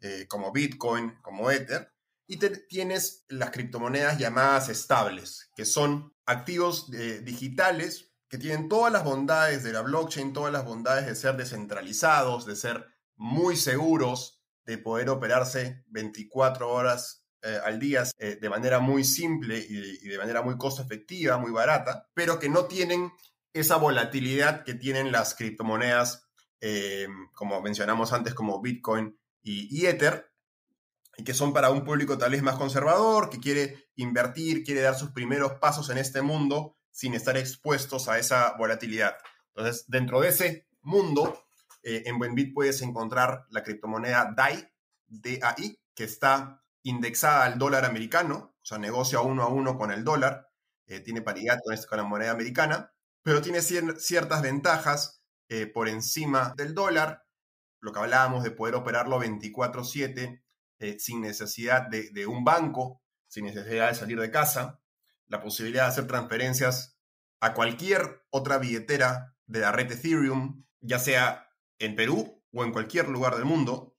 eh, 0.00 0.26
como 0.28 0.52
Bitcoin, 0.52 1.16
como 1.22 1.50
Ether. 1.50 1.92
Y 2.26 2.38
tienes 2.38 3.24
las 3.28 3.50
criptomonedas 3.50 4.18
llamadas 4.18 4.68
estables, 4.68 5.50
que 5.56 5.64
son 5.64 6.14
activos 6.24 6.88
eh, 6.94 7.20
digitales 7.22 8.12
que 8.28 8.38
tienen 8.38 8.68
todas 8.68 8.90
las 8.92 9.04
bondades 9.04 9.62
de 9.62 9.72
la 9.72 9.82
blockchain, 9.82 10.32
todas 10.32 10.52
las 10.52 10.64
bondades 10.64 11.06
de 11.06 11.14
ser 11.14 11.36
descentralizados, 11.36 12.46
de 12.46 12.56
ser 12.56 12.86
muy 13.16 13.56
seguros, 13.56 14.42
de 14.64 14.78
poder 14.78 15.10
operarse 15.10 15.84
24 15.88 16.70
horas 16.70 17.21
eh, 17.42 17.58
al 17.64 17.78
día 17.78 18.04
eh, 18.18 18.38
de 18.40 18.50
manera 18.50 18.78
muy 18.78 19.04
simple 19.04 19.58
y 19.58 20.08
de, 20.08 20.18
manera 20.18 20.42
muy 20.42 20.56
costo 20.56 20.82
efectiva, 20.82 21.38
muy 21.38 21.50
barata, 21.50 22.08
pero 22.14 22.38
que 22.38 22.48
no 22.48 22.66
tienen 22.66 23.10
esa 23.52 23.76
volatilidad 23.76 24.64
que 24.64 24.74
tienen 24.74 25.12
las 25.12 25.34
criptomonedas, 25.34 26.28
eh, 26.60 27.08
como 27.34 27.60
mencionamos 27.60 28.12
antes, 28.12 28.34
como 28.34 28.60
Bitcoin 28.60 29.18
y, 29.42 29.86
Ether, 29.86 30.30
y 31.16 31.24
que 31.24 31.34
son 31.34 31.52
para 31.52 31.70
un 31.70 31.84
público 31.84 32.16
tal 32.16 32.30
vez 32.30 32.42
más 32.42 32.54
conservador, 32.54 33.28
que 33.28 33.40
quiere 33.40 33.88
invertir, 33.96 34.62
quiere 34.62 34.80
dar 34.80 34.94
sus 34.94 35.10
primeros 35.10 35.54
pasos 35.54 35.90
en 35.90 35.98
este 35.98 36.22
mundo 36.22 36.76
sin 36.90 37.14
estar 37.14 37.36
expuestos 37.36 38.08
a 38.08 38.18
esa 38.18 38.56
volatilidad. 38.56 39.16
Entonces, 39.48 39.84
dentro 39.88 40.20
de 40.20 40.28
ese 40.28 40.68
mundo, 40.80 41.44
eh, 41.82 42.04
en 42.06 42.18
Buenbit 42.18 42.54
puedes 42.54 42.80
encontrar 42.82 43.46
la 43.50 43.62
criptomoneda 43.62 44.32
DAI, 44.34 44.66
DAI, 45.08 45.78
que 45.94 46.04
está 46.04 46.61
indexada 46.82 47.44
al 47.44 47.58
dólar 47.58 47.84
americano, 47.84 48.54
o 48.60 48.64
sea, 48.64 48.78
negocia 48.78 49.20
uno 49.20 49.42
a 49.42 49.48
uno 49.48 49.76
con 49.76 49.90
el 49.90 50.04
dólar, 50.04 50.48
eh, 50.86 51.00
tiene 51.00 51.22
paridad 51.22 51.58
con, 51.88 51.98
la 51.98 52.04
moneda 52.04 52.32
americana, 52.32 52.92
pero 53.22 53.40
tiene 53.40 53.60
ciertas 53.62 54.42
ventajas 54.42 55.22
eh, 55.48 55.66
por 55.66 55.88
encima 55.88 56.54
del 56.56 56.74
dólar, 56.74 57.24
lo 57.80 57.92
que 57.92 57.98
hablábamos 58.00 58.44
de 58.44 58.50
poder 58.50 58.74
operarlo 58.74 59.18
24/7 59.18 60.42
sin 60.98 61.20
necesidad 61.20 61.82
de, 61.88 62.10
de 62.10 62.26
un 62.26 62.42
banco, 62.42 63.02
sin 63.28 63.44
necesidad 63.44 63.88
de 63.88 63.94
salir 63.94 64.18
de 64.18 64.32
casa, 64.32 64.80
la 65.28 65.40
posibilidad 65.40 65.84
de 65.84 65.88
hacer 65.90 66.06
transferencias 66.08 66.98
a 67.40 67.54
cualquier 67.54 68.24
otra 68.30 68.58
billetera 68.58 69.34
de 69.46 69.60
la 69.60 69.72
red 69.72 69.90
Ethereum, 69.90 70.64
ya 70.80 70.98
sea 70.98 71.48
en 71.78 71.96
Perú 71.96 72.42
o 72.52 72.64
en 72.64 72.72
cualquier 72.72 73.08
lugar 73.08 73.36
del 73.36 73.44
mundo. 73.44 73.91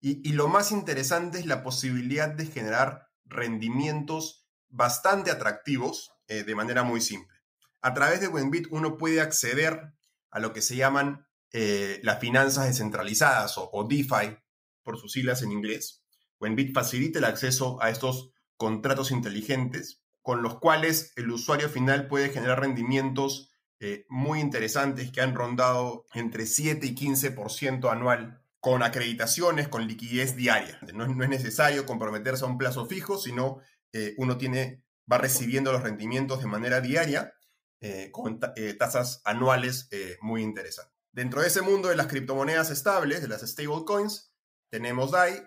Y, 0.00 0.32
lo 0.32 0.46
más 0.48 0.70
interesante 0.70 1.40
es 1.40 1.46
la 1.46 1.62
posibilidad 1.62 2.28
de 2.28 2.46
generar 2.46 3.08
rendimientos 3.24 4.46
bastante 4.68 5.30
atractivos 5.30 6.12
eh, 6.28 6.44
de 6.44 6.54
manera 6.54 6.84
muy 6.84 7.00
simple. 7.00 7.36
A 7.80 7.94
través 7.94 8.20
de 8.20 8.28
Wenbit 8.28 8.68
uno 8.70 8.96
puede 8.96 9.20
acceder 9.20 9.92
a 10.30 10.38
lo 10.38 10.52
que 10.52 10.62
se 10.62 10.76
llaman 10.76 11.26
eh, 11.52 12.00
las 12.02 12.20
finanzas 12.20 12.66
descentralizadas 12.66 13.54
o, 13.56 13.86
DeFi, 13.88 14.36
por 14.82 14.98
sus 14.98 15.12
siglas 15.12 15.42
en 15.42 15.52
inglés. 15.52 16.04
Wenbit 16.40 16.72
facilita 16.72 17.18
el 17.18 17.24
acceso 17.24 17.82
a 17.82 17.90
estos 17.90 18.30
contratos 18.56 19.10
inteligentes 19.10 20.02
con 20.22 20.42
los 20.42 20.58
cuales 20.58 21.12
el 21.16 21.30
usuario 21.30 21.68
final 21.68 22.06
puede 22.06 22.28
generar 22.28 22.60
rendimientos 22.60 23.50
eh, 23.80 24.04
muy 24.08 24.40
interesantes 24.40 25.10
que 25.10 25.22
han 25.22 25.34
rondado 25.34 26.06
entre 26.12 26.46
7 26.46 26.86
y 26.86 26.94
15% 26.94 27.90
anual 27.90 28.42
con 28.60 28.82
acreditaciones, 28.82 29.68
con 29.68 29.86
liquidez 29.86 30.36
diaria. 30.36 30.78
No, 30.94 31.04
es 31.04 31.28
necesario 31.28 31.86
comprometerse 31.86 32.44
a 32.44 32.48
un 32.48 32.58
plazo 32.58 32.86
fijo, 32.86 33.18
sino 33.18 33.60
eh, 33.92 34.14
uno 34.18 34.36
tiene, 34.36 34.84
va 35.10 35.18
recibiendo 35.18 35.72
los 35.72 35.82
rendimientos 35.82 36.40
de 36.40 36.46
manera 36.46 36.80
diaria 36.80 37.32
eh, 37.80 38.10
con 38.12 38.40
tasas 38.78 39.22
anuales 39.24 39.88
muy 40.20 40.42
interesantes. 40.42 40.98
Dentro 41.12 41.40
de 41.40 41.48
ese 41.48 41.62
mundo 41.62 41.88
de 41.88 41.96
las 41.96 42.08
criptomonedas 42.08 42.70
estables, 42.70 43.22
de 43.22 43.28
las 43.28 43.42
stablecoins, 43.42 44.32
tenemos 44.70 45.12
DAI, 45.12 45.42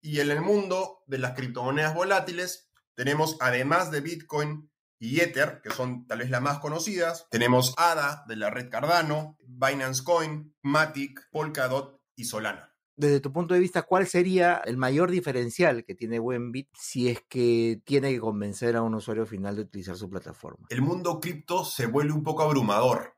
y 0.00 0.20
en 0.20 0.30
el 0.30 0.40
mundo 0.40 1.02
de 1.06 1.18
las 1.18 1.32
criptomonedas 1.32 1.94
volátiles, 1.94 2.70
tenemos 2.94 3.36
además 3.40 3.90
de 3.90 4.00
Bitcoin 4.00 4.70
y 4.98 5.20
Ether, 5.20 5.60
que 5.62 5.70
son 5.70 6.06
tal 6.06 6.20
vez 6.20 6.30
las 6.30 6.42
más 6.42 6.60
conocidas. 6.60 7.26
Tenemos 7.30 7.74
ADA 7.76 8.24
de 8.28 8.36
la 8.36 8.50
red 8.50 8.70
Cardano, 8.70 9.36
Binance 9.40 10.04
Coin, 10.04 10.54
Matic, 10.62 11.28
Polkadot 11.30 11.95
y 12.16 12.24
Solana. 12.24 12.72
Desde 12.96 13.20
tu 13.20 13.30
punto 13.30 13.52
de 13.52 13.60
vista, 13.60 13.82
¿cuál 13.82 14.06
sería 14.06 14.62
el 14.64 14.78
mayor 14.78 15.10
diferencial 15.10 15.84
que 15.84 15.94
tiene 15.94 16.18
Wenbit 16.18 16.70
si 16.72 17.10
es 17.10 17.20
que 17.28 17.82
tiene 17.84 18.10
que 18.10 18.20
convencer 18.20 18.74
a 18.74 18.82
un 18.82 18.94
usuario 18.94 19.26
final 19.26 19.54
de 19.54 19.62
utilizar 19.62 19.96
su 19.96 20.08
plataforma? 20.08 20.66
El 20.70 20.80
mundo 20.80 21.20
cripto 21.20 21.62
se 21.62 21.86
vuelve 21.86 22.14
un 22.14 22.22
poco 22.22 22.42
abrumador 22.42 23.14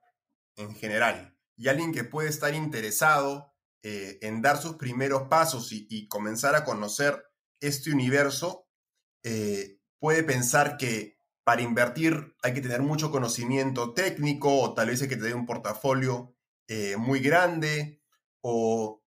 en 0.56 0.74
general 0.74 1.36
y 1.56 1.68
alguien 1.68 1.92
que 1.92 2.02
puede 2.02 2.28
estar 2.28 2.54
interesado 2.54 3.54
eh, 3.84 4.18
en 4.22 4.42
dar 4.42 4.58
sus 4.58 4.74
primeros 4.74 5.28
pasos 5.28 5.70
y, 5.70 6.08
comenzar 6.08 6.56
a 6.56 6.64
conocer 6.64 7.24
este 7.60 7.92
universo 7.92 8.66
eh, 9.22 9.78
puede 10.00 10.24
pensar 10.24 10.76
que 10.76 11.20
para 11.44 11.62
invertir 11.62 12.34
hay 12.42 12.54
que 12.54 12.60
tener 12.60 12.82
mucho 12.82 13.12
conocimiento 13.12 13.94
técnico 13.94 14.60
o 14.60 14.74
tal 14.74 14.88
vez 14.88 15.02
hay 15.02 15.08
que 15.08 15.16
tener 15.16 15.36
un 15.36 15.46
portafolio 15.46 16.34
eh, 16.66 16.96
muy 16.96 17.20
grande 17.20 17.97
o 18.40 19.02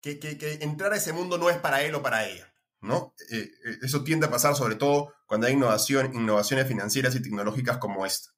que, 0.00 0.18
entrar 0.60 0.92
a 0.92 0.96
ese 0.96 1.12
mundo 1.12 1.38
no 1.38 1.50
es 1.50 1.58
para 1.58 1.82
él 1.82 1.94
o 1.94 2.02
para 2.02 2.26
ella. 2.26 2.52
¿no? 2.80 3.14
Eh, 3.30 3.50
eh, 3.64 3.78
eso 3.82 4.02
tiende 4.02 4.26
a 4.26 4.30
pasar 4.30 4.56
sobre 4.56 4.76
todo 4.76 5.12
cuando 5.26 5.46
hay 5.46 5.52
innovación, 5.52 6.14
innovaciones 6.14 6.66
financieras 6.66 7.14
y 7.14 7.22
tecnológicas 7.22 7.78
como 7.78 8.06
esta. 8.06 8.30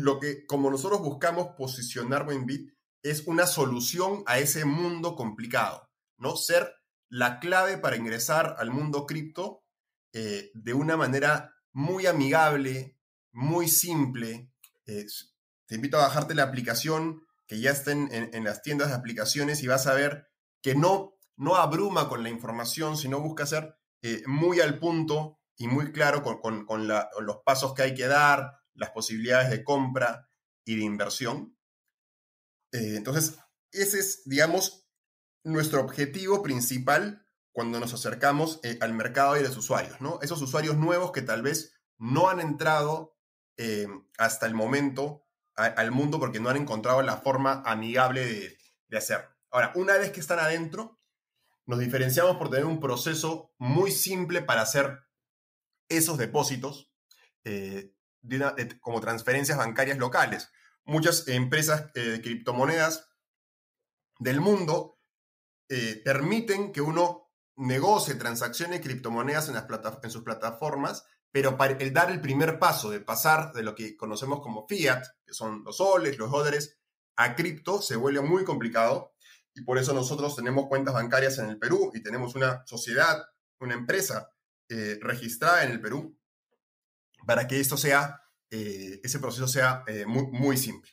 Lo 0.00 0.18
que, 0.18 0.44
como 0.46 0.70
nosotros 0.70 1.00
buscamos 1.00 1.54
posicionar 1.56 2.24
Buenbit, 2.24 2.74
es 3.02 3.26
una 3.26 3.46
solución 3.46 4.22
a 4.26 4.38
ese 4.38 4.64
mundo 4.64 5.16
complicado, 5.16 5.88
¿no? 6.18 6.36
Ser 6.36 6.74
la 7.08 7.40
clave 7.40 7.78
para 7.78 7.96
ingresar 7.96 8.56
al 8.58 8.70
mundo 8.70 9.06
cripto 9.06 9.64
eh, 10.12 10.50
de 10.54 10.74
una 10.74 10.96
manera 10.96 11.54
muy 11.72 12.06
amigable, 12.06 12.98
muy 13.32 13.68
simple. 13.68 14.52
Eh, 14.86 15.06
te 15.66 15.74
invito 15.74 15.98
a 15.98 16.02
bajarte 16.02 16.34
la 16.34 16.44
aplicación 16.44 17.26
que 17.50 17.58
ya 17.58 17.72
está 17.72 17.90
en, 17.90 18.44
las 18.44 18.62
tiendas 18.62 18.90
de 18.90 18.94
aplicaciones 18.94 19.64
y 19.64 19.66
vas 19.66 19.88
a 19.88 19.94
ver 19.94 20.28
que 20.62 20.76
no, 20.76 21.18
no 21.36 21.56
abruma 21.56 22.08
con 22.08 22.22
la 22.22 22.28
información, 22.28 22.96
sino 22.96 23.18
busca 23.18 23.44
ser 23.44 23.74
eh, 24.02 24.22
muy 24.28 24.60
al 24.60 24.78
punto 24.78 25.40
y 25.58 25.66
muy 25.66 25.90
claro 25.90 26.22
con, 26.22 26.64
los 26.86 27.36
pasos 27.44 27.74
que 27.74 27.82
hay 27.82 27.94
que 27.94 28.06
dar, 28.06 28.52
las 28.72 28.90
posibilidades 28.90 29.50
de 29.50 29.64
compra 29.64 30.30
y 30.64 30.76
de 30.76 30.84
inversión. 30.84 31.58
entonces, 32.70 33.36
ese 33.72 33.98
es, 33.98 34.22
digamos, 34.26 34.86
nuestro 35.42 35.80
objetivo 35.80 36.44
principal 36.44 37.26
cuando 37.50 37.80
nos 37.80 37.92
acercamos 37.92 38.60
eh, 38.62 38.78
al 38.80 38.94
mercado 38.94 39.36
y 39.36 39.40
a 39.40 39.48
los 39.48 39.56
usuarios, 39.56 40.00
¿no? 40.00 40.20
Esos 40.22 40.40
usuarios 40.40 40.76
nuevos 40.76 41.10
que 41.10 41.22
tal 41.22 41.42
vez 41.42 41.74
no 41.98 42.28
han 42.28 42.38
entrado 42.38 43.18
eh, 43.56 43.88
hasta 44.18 44.46
el 44.46 44.54
momento 44.54 45.26
al 45.64 45.90
mundo 45.90 46.18
porque 46.18 46.40
no 46.40 46.48
han 46.48 46.56
encontrado 46.56 47.02
la 47.02 47.16
forma 47.16 47.62
amigable 47.66 48.24
de, 48.24 48.58
de 48.88 48.98
hacerlo. 48.98 49.28
Ahora, 49.50 49.72
una 49.74 49.96
vez 49.96 50.10
que 50.10 50.20
están 50.20 50.38
adentro, 50.38 51.00
nos 51.66 51.78
diferenciamos 51.78 52.36
por 52.36 52.50
tener 52.50 52.66
un 52.66 52.80
proceso 52.80 53.52
muy 53.58 53.90
simple 53.90 54.42
para 54.42 54.62
hacer 54.62 55.00
esos 55.88 56.18
depósitos 56.18 56.92
eh, 57.44 57.94
como 58.80 59.00
transferencias 59.00 59.58
bancarias 59.58 59.98
locales. 59.98 60.50
Muchas 60.84 61.28
empresas 61.28 61.92
de 61.92 62.20
criptomonedas 62.20 63.08
del 64.18 64.40
mundo 64.40 64.98
permiten 66.04 66.72
que 66.72 66.80
uno 66.80 67.30
negocie 67.56 68.14
transacciones 68.14 68.78
de 68.78 68.84
criptomonedas 68.84 69.48
en 69.48 70.10
sus 70.10 70.22
plataformas, 70.22 71.06
pero 71.32 71.56
para 71.56 71.74
el 71.74 71.92
dar 71.92 72.10
el 72.10 72.20
primer 72.20 72.58
paso 72.58 72.90
de 72.90 73.00
pasar 73.00 73.52
de 73.52 73.62
lo 73.62 73.74
que 73.74 73.96
conocemos 73.96 74.40
como 74.40 74.66
fiat, 74.66 75.02
que 75.24 75.32
son 75.32 75.62
los 75.64 75.76
soles, 75.76 76.18
los 76.18 76.30
dólares, 76.30 76.78
a 77.16 77.34
cripto 77.34 77.82
se 77.82 77.96
vuelve 77.96 78.20
muy 78.20 78.44
complicado 78.44 79.14
y 79.54 79.62
por 79.62 79.78
eso 79.78 79.92
nosotros 79.92 80.34
tenemos 80.36 80.66
cuentas 80.66 80.94
bancarias 80.94 81.38
en 81.38 81.50
el 81.50 81.58
Perú 81.58 81.90
y 81.94 82.02
tenemos 82.02 82.34
una 82.34 82.64
sociedad, 82.66 83.22
una 83.60 83.74
empresa 83.74 84.30
eh, 84.68 84.98
registrada 85.00 85.64
en 85.64 85.72
el 85.72 85.80
Perú 85.80 86.16
para 87.26 87.46
que 87.46 87.60
esto 87.60 87.76
sea, 87.76 88.22
eh, 88.50 89.00
ese 89.02 89.18
proceso 89.18 89.46
sea 89.46 89.84
eh, 89.86 90.06
muy, 90.06 90.28
muy 90.28 90.56
simple. 90.56 90.90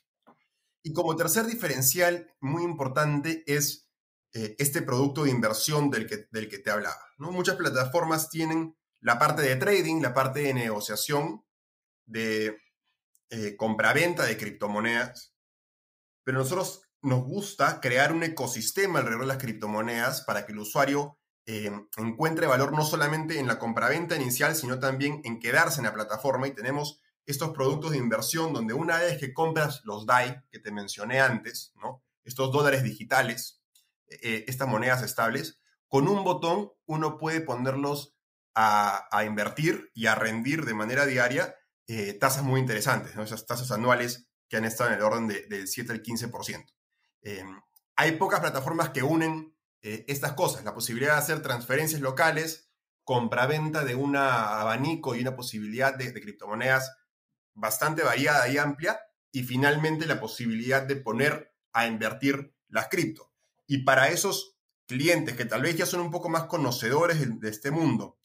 Y 0.83 0.93
como 0.93 1.15
tercer 1.15 1.45
diferencial 1.45 2.33
muy 2.39 2.63
importante 2.63 3.43
es 3.47 3.85
este 4.33 4.83
producto 4.83 5.23
de 5.23 5.31
inversión 5.31 5.89
del 5.89 6.05
que, 6.05 6.27
del 6.29 6.47
que 6.47 6.59
te 6.59 6.69
hablaba. 6.69 7.01
¿no? 7.17 7.31
Muchas 7.31 7.55
plataformas 7.55 8.29
tienen 8.29 8.76
la 8.99 9.19
parte 9.19 9.41
de 9.41 9.55
trading, 9.55 10.01
la 10.01 10.13
parte 10.13 10.41
de 10.41 10.53
negociación, 10.53 11.45
de 12.05 12.57
eh, 13.29 13.55
compraventa 13.57 14.25
de 14.25 14.37
criptomonedas, 14.37 15.35
pero 16.23 16.39
nosotros 16.39 16.81
nos 17.01 17.23
gusta 17.23 17.79
crear 17.79 18.11
un 18.11 18.23
ecosistema 18.23 18.99
alrededor 18.99 19.21
de 19.21 19.27
las 19.27 19.37
criptomonedas 19.37 20.21
para 20.21 20.45
que 20.45 20.51
el 20.51 20.59
usuario 20.59 21.17
eh, 21.45 21.71
encuentre 21.97 22.47
valor 22.47 22.73
no 22.73 22.83
solamente 22.83 23.39
en 23.39 23.47
la 23.47 23.59
compraventa 23.59 24.15
inicial, 24.15 24.55
sino 24.55 24.79
también 24.79 25.21
en 25.23 25.39
quedarse 25.39 25.79
en 25.79 25.85
la 25.85 25.93
plataforma 25.93 26.47
y 26.47 26.55
tenemos 26.55 26.99
estos 27.25 27.51
productos 27.51 27.91
de 27.91 27.97
inversión 27.97 28.53
donde 28.53 28.73
una 28.73 28.97
vez 28.97 29.17
que 29.17 29.33
compras 29.33 29.81
los 29.83 30.05
DAI 30.05 30.41
que 30.51 30.59
te 30.59 30.71
mencioné 30.71 31.21
antes, 31.21 31.73
¿no? 31.75 32.03
estos 32.25 32.51
dólares 32.51 32.83
digitales, 32.83 33.61
eh, 34.09 34.43
estas 34.47 34.67
monedas 34.67 35.03
estables, 35.03 35.59
con 35.87 36.07
un 36.09 36.23
botón 36.25 36.71
uno 36.85 37.17
puede 37.17 37.39
ponerlos 37.39 38.16
a, 38.59 39.23
invertir 39.23 39.91
y 39.93 40.07
a 40.07 40.15
rendir 40.15 40.65
de 40.65 40.73
manera 40.73 41.05
diaria 41.05 41.55
eh, 41.85 42.13
tasas 42.13 42.43
muy 42.43 42.59
interesantes, 42.59 43.15
esas 43.15 43.45
tasas 43.45 43.71
anuales 43.71 44.27
que 44.49 44.57
han 44.57 44.65
estado 44.65 44.89
en 44.89 44.95
el 44.95 45.03
orden 45.03 45.27
del 45.27 45.67
7 45.67 45.91
al 45.91 46.01
15%. 46.01 46.65
Eh, 47.21 47.43
hay 47.95 48.11
pocas 48.13 48.39
plataformas 48.39 48.89
que 48.89 49.03
unen 49.03 49.55
estas 49.81 50.33
cosas, 50.33 50.65
la 50.65 50.73
posibilidad 50.73 51.13
de 51.13 51.19
hacer 51.19 51.41
transferencias 51.41 52.01
locales, 52.01 52.69
compraventa 53.03 53.85
de 53.85 53.95
un 53.95 54.17
abanico 54.17 55.15
y 55.15 55.21
una 55.21 55.35
posibilidad 55.35 55.95
de, 55.95 56.11
de 56.11 56.19
criptomonedas 56.19 56.97
bastante 57.53 58.03
variada 58.03 58.49
y 58.49 58.57
amplia, 58.57 58.99
y 59.31 59.43
finalmente 59.43 60.07
la 60.07 60.19
posibilidad 60.19 60.81
de 60.81 60.97
poner 60.97 61.53
a 61.73 61.87
invertir 61.87 62.53
las 62.67 62.89
cripto. 62.89 63.31
Y 63.65 63.83
para 63.83 64.09
esos 64.09 64.57
clientes 64.87 65.37
que 65.37 65.45
tal 65.45 65.61
vez 65.61 65.77
ya 65.77 65.85
son 65.85 66.01
un 66.01 66.11
poco 66.11 66.27
más 66.27 66.45
conocedores 66.45 67.19
de, 67.19 67.27
de 67.27 67.49
este 67.49 67.71
mundo, 67.71 68.16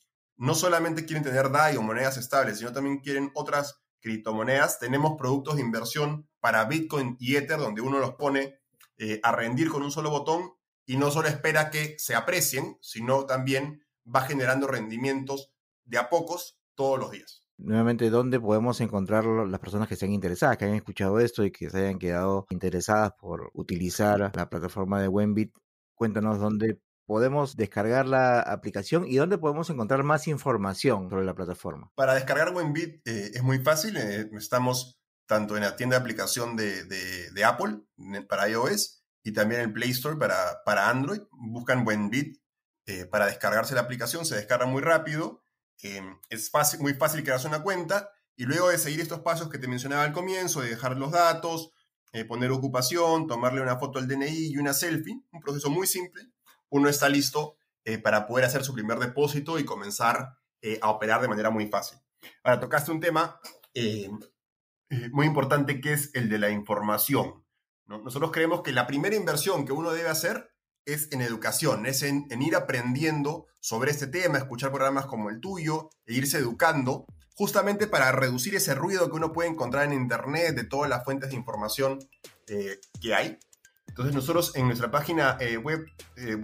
no 0.43 0.57
solamente 0.57 1.05
quieren 1.05 1.23
tener 1.23 1.53
DAI 1.53 1.77
o 1.77 1.83
monedas 1.83 2.17
estables, 2.17 2.59
sino 2.59 2.73
también 2.73 2.99
quieren 2.99 3.31
otras 3.35 3.81
criptomonedas, 4.01 4.81
tenemos 4.81 5.15
productos 5.17 5.55
de 5.55 5.63
inversión 5.63 6.29
para 6.41 6.65
Bitcoin 6.65 7.17
y 7.21 7.37
Ether 7.37 7.61
donde 7.61 7.81
uno 7.81 8.01
los 8.01 8.15
pone 8.15 8.59
eh, 8.99 9.21
a 9.23 9.31
rendir 9.31 9.71
con 9.71 9.85
un 9.85 9.93
solo 9.93 10.11
botón 10.11 10.51
y 10.85 10.97
no 10.97 11.13
solo 11.13 11.29
espera 11.29 11.71
que 11.71 11.95
se 11.97 12.17
aprecien, 12.17 12.77
sino 12.81 13.25
también 13.25 13.85
va 14.05 14.23
generando 14.23 14.67
rendimientos 14.67 15.53
de 15.85 15.99
a 15.99 16.11
pocos 16.11 16.59
todos 16.75 16.99
los 16.99 17.13
días. 17.13 17.47
Nuevamente, 17.59 18.11
¿dónde 18.11 18.41
podemos 18.41 18.81
encontrar 18.81 19.25
las 19.25 19.61
personas 19.61 19.87
que 19.87 19.95
sean 19.95 20.11
interesadas, 20.11 20.57
que 20.57 20.65
hayan 20.65 20.77
escuchado 20.77 21.21
esto 21.21 21.45
y 21.45 21.53
que 21.53 21.71
se 21.71 21.79
hayan 21.79 22.01
quedado 22.01 22.47
interesadas 22.51 23.13
por 23.13 23.53
utilizar 23.55 24.33
la 24.35 24.51
plataforma 24.51 25.01
de 25.01 25.07
Wenbit? 25.07 25.55
Cuéntanos 25.95 26.41
dónde 26.41 26.81
podemos 27.07 27.57
descargar 27.57 28.07
la 28.07 28.41
aplicación 28.41 29.07
y 29.07 29.17
dónde 29.17 29.39
podemos 29.39 29.69
encontrar 29.71 30.03
más 30.03 30.29
información 30.29 31.11
sobre 31.11 31.25
la 31.25 31.35
plataforma. 31.35 31.91
Para 31.95 32.15
descargar 32.15 32.55
Wenbit 32.55 33.07
eh, 33.07 33.33
es 33.35 33.43
muy 33.43 33.59
fácil. 33.59 33.97
Eh, 33.97 34.31
estamos 34.35 35.01
tanto 35.27 35.57
en 35.57 35.63
la 35.63 35.77
tienda 35.77 35.97
de 35.97 36.01
aplicación 36.01 36.57
de, 36.57 36.85
de, 36.85 37.45
Apple 37.45 37.81
para 38.29 38.49
iOS 38.49 39.05
y 39.23 39.33
también 39.33 39.63
en 39.63 39.69
el 39.69 39.73
Play 39.73 39.91
Store 39.91 40.17
para, 40.17 40.89
Android. 40.89 41.23
Buscan 41.31 41.87
Wenbit 41.87 42.41
eh, 42.87 43.07
para 43.07 43.27
descargarse 43.27 43.75
la 43.75 43.83
aplicación. 43.83 44.25
Se 44.27 44.37
descarga 44.37 44.67
muy 44.67 44.83
rápido. 44.83 45.45
Em, 45.83 46.19
es 46.29 46.51
muy 46.81 46.95
fácil 46.95 47.25
crearse 47.25 47.49
una 47.49 47.63
cuenta 47.63 48.11
y 48.37 48.45
luego 48.45 48.69
de 48.69 48.79
seguir 48.79 49.01
estos 49.01 49.21
pasos 49.21 49.49
que 49.49 49.59
te 49.59 49.69
mencionaba 49.69 50.05
al 50.05 50.13
comienzo, 50.13 50.61
de 50.61 50.71
dejar 50.71 50.97
los 50.97 51.13
datos, 51.13 51.71
poner 52.29 52.51
ocupación, 52.51 53.27
tomarle 53.27 53.63
una 53.63 53.79
foto 53.79 53.99
al 53.99 54.07
DNI 54.07 54.53
y 54.53 54.57
una 54.59 54.75
selfie, 54.75 55.23
un 55.33 55.41
proceso 55.41 55.71
muy 55.71 55.87
simple, 55.87 56.32
uno 56.73 56.89
está 56.89 57.09
listo 57.09 57.57
eh, 57.85 57.99
para 57.99 58.27
poder 58.27 58.47
hacer 58.47 58.65
su 58.65 58.73
primer 58.73 58.99
depósito 58.99 59.59
y 59.59 59.65
comenzar 59.65 60.39
eh, 60.63 60.79
a 60.83 60.91
operar 60.91 61.21
de 61.21 61.29
manera 61.29 61.51
muy 61.51 61.69
fácil. 61.69 61.99
Ahora, 62.43 62.61
tocaste 62.61 62.91
un 62.91 63.01
tema 63.01 63.39
eh, 63.75 64.11
muy 65.13 65.27
importante 65.27 65.81
que 65.81 65.93
es 65.93 66.11
el 66.15 66.29
de 66.29 66.39
la 66.39 66.51
información. 66.51 67.45
Nosotros 67.87 68.33
creemos 68.33 68.63
que 68.63 68.73
la 68.73 68.87
primera 68.87 69.15
inversión 69.15 69.67
que 69.67 69.73
uno 69.73 69.91
debe 69.91 70.09
hacer 70.09 70.51
es 70.87 71.13
en 71.13 71.21
educación, 71.21 71.85
es 71.85 72.03
en, 72.03 72.27
ir 72.41 72.57
aprendiendo 72.57 73.47
sobre 73.61 73.91
este 73.91 74.07
tema, 74.07 74.39
escuchar 74.39 74.71
programas 74.71 75.05
como 75.05 75.29
el 75.29 75.41
tuyo 75.41 75.91
e 76.07 76.15
irse 76.15 76.39
educando, 76.39 77.05
justamente 77.35 77.87
para 77.87 78.13
reducir 78.13 78.55
ese 78.55 78.75
ruido 78.75 79.11
que 79.11 79.17
uno 79.17 79.33
puede 79.33 79.51
encontrar 79.51 79.85
en 79.85 79.93
Internet 79.93 80.55
de 80.57 80.65
todas 80.65 80.89
las 80.89 81.05
fuentes 81.05 81.31
de 81.31 81.37
información 81.37 81.99
que 82.47 83.15
hay 83.15 83.39
entonces 83.93 84.15
nosotros 84.15 84.57
en 84.57 84.69
nuestra 84.69 84.91
página 84.91 85.37
eh, 85.39 85.59
web, 85.59 85.87
eh, 86.17 86.39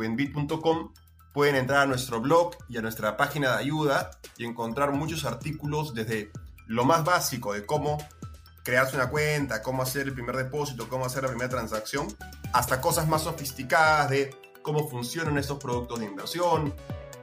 pueden 1.32 1.56
entrar 1.56 1.80
a 1.80 1.86
nuestro 1.86 2.20
blog 2.20 2.54
y 2.68 2.76
a 2.76 2.82
nuestra 2.82 3.16
página 3.16 3.52
de 3.52 3.62
ayuda 3.62 4.10
y 4.36 4.44
encontrar 4.44 4.92
muchos 4.92 5.24
artículos 5.24 5.94
desde 5.94 6.30
lo 6.66 6.84
más 6.84 7.06
básico 7.06 7.54
de 7.54 7.64
cómo 7.64 7.96
crearse 8.64 8.96
una 8.96 9.08
cuenta, 9.08 9.62
cómo 9.62 9.82
hacer 9.82 10.08
el 10.08 10.12
primer 10.12 10.36
depósito, 10.36 10.90
cómo 10.90 11.06
hacer 11.06 11.22
la 11.22 11.30
primera 11.30 11.48
transacción, 11.48 12.06
hasta 12.52 12.82
cosas 12.82 13.08
más 13.08 13.22
sofisticadas 13.22 14.10
de 14.10 14.36
cómo 14.60 14.86
funcionan 14.86 15.38
estos 15.38 15.56
productos 15.56 16.00
de 16.00 16.04
inversión, 16.04 16.74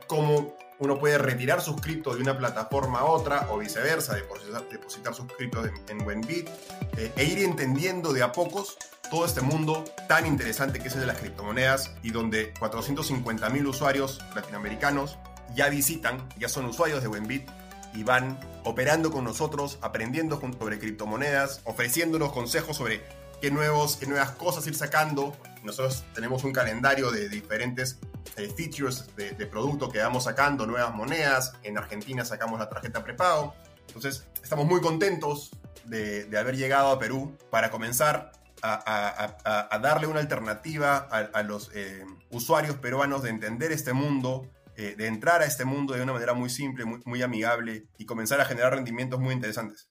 cómo 0.08 0.56
uno 0.80 0.98
puede 0.98 1.20
retirar 1.20 1.62
sus 1.62 1.80
criptos 1.80 2.16
de 2.16 2.24
una 2.24 2.36
plataforma 2.36 3.02
a 3.02 3.06
otra 3.06 3.48
o 3.52 3.60
viceversa, 3.60 4.16
depositar, 4.16 4.68
depositar 4.70 5.14
sus 5.14 5.32
criptos 5.34 5.68
en, 5.88 6.02
en 6.02 6.26
eh, 6.28 7.14
e 7.16 7.24
ir 7.26 7.44
entendiendo 7.44 8.12
de 8.12 8.24
a 8.24 8.32
pocos 8.32 8.76
todo 9.10 9.26
este 9.26 9.42
mundo 9.42 9.84
tan 10.08 10.26
interesante 10.26 10.80
que 10.80 10.88
es 10.88 10.94
el 10.96 11.02
de 11.02 11.08
las 11.08 11.18
criptomonedas 11.18 11.92
y 12.04 12.12
donde 12.12 12.54
450 12.60 13.50
mil 13.50 13.68
usuarios 13.68 14.20
latinoamericanos 14.36 15.18
ya 15.56 15.70
visitan, 15.70 16.28
ya 16.38 16.50
son 16.50 16.66
usuarios 16.66 17.02
de 17.02 17.08
Wenbit 17.08 17.48
y 17.94 18.04
van 18.04 18.40
operando 18.64 19.12
con 19.12 19.24
nosotros, 19.24 19.78
aprendiendo 19.82 20.40
sobre 20.40 20.80
criptomonedas, 20.80 21.62
ofreciéndonos 21.64 22.32
consejos 22.32 22.78
sobre 22.78 23.02
qué, 23.42 23.52
nuevos, 23.52 23.98
qué 23.98 24.06
nuevas 24.06 24.32
cosas 24.32 24.68
ir 24.68 24.76
sacando. 24.76 25.36
Nosotros 25.64 26.04
tenemos 26.14 26.44
un 26.44 26.52
calendario 26.52 27.12
de 27.12 27.30
diferentes 27.30 27.98
eh, 28.36 28.52
features 28.56 29.06
de, 29.16 29.32
de 29.32 29.46
producto 29.46 29.90
que 29.90 30.00
vamos 30.00 30.26
sacando, 30.26 30.66
nuevas 30.66 30.94
monedas. 30.94 31.54
En 31.64 31.78
Argentina 31.78 32.26
sacamos 32.26 32.60
la 32.60 32.68
tarjeta 32.68 33.04
prepago. 33.04 33.56
Entonces, 33.88 34.26
estamos 34.44 34.66
muy 34.66 34.82
contentos 34.82 35.52
de, 35.86 36.26
de 36.26 36.38
haber 36.38 36.58
llegado 36.58 36.90
a 36.90 37.00
Perú 37.00 37.38
para 37.50 37.72
comenzar 37.72 38.32
a, 38.62 39.80
darle 39.82 40.08
una 40.08 40.20
alternativa 40.20 40.98
a, 40.98 41.44
los 41.44 41.72
eh, 41.74 42.06
usuarios 42.32 42.78
peruanos 42.78 43.24
de 43.24 43.30
entender 43.30 43.72
este 43.72 43.94
mundo, 43.94 44.50
eh, 44.76 44.96
de 44.98 45.08
entrar 45.08 45.42
a 45.42 45.46
este 45.46 45.66
mundo 45.66 45.94
de 45.94 46.02
una 46.02 46.14
manera 46.14 46.34
muy 46.34 46.50
simple, 46.50 46.86
muy, 46.86 47.02
muy 47.06 47.22
amigable 47.22 47.88
y 47.98 48.06
comenzar 48.06 48.42
a 48.42 48.46
generar 48.46 48.74
rendimientos 48.74 49.20
muy 49.20 49.34
interesantes. 49.34 49.90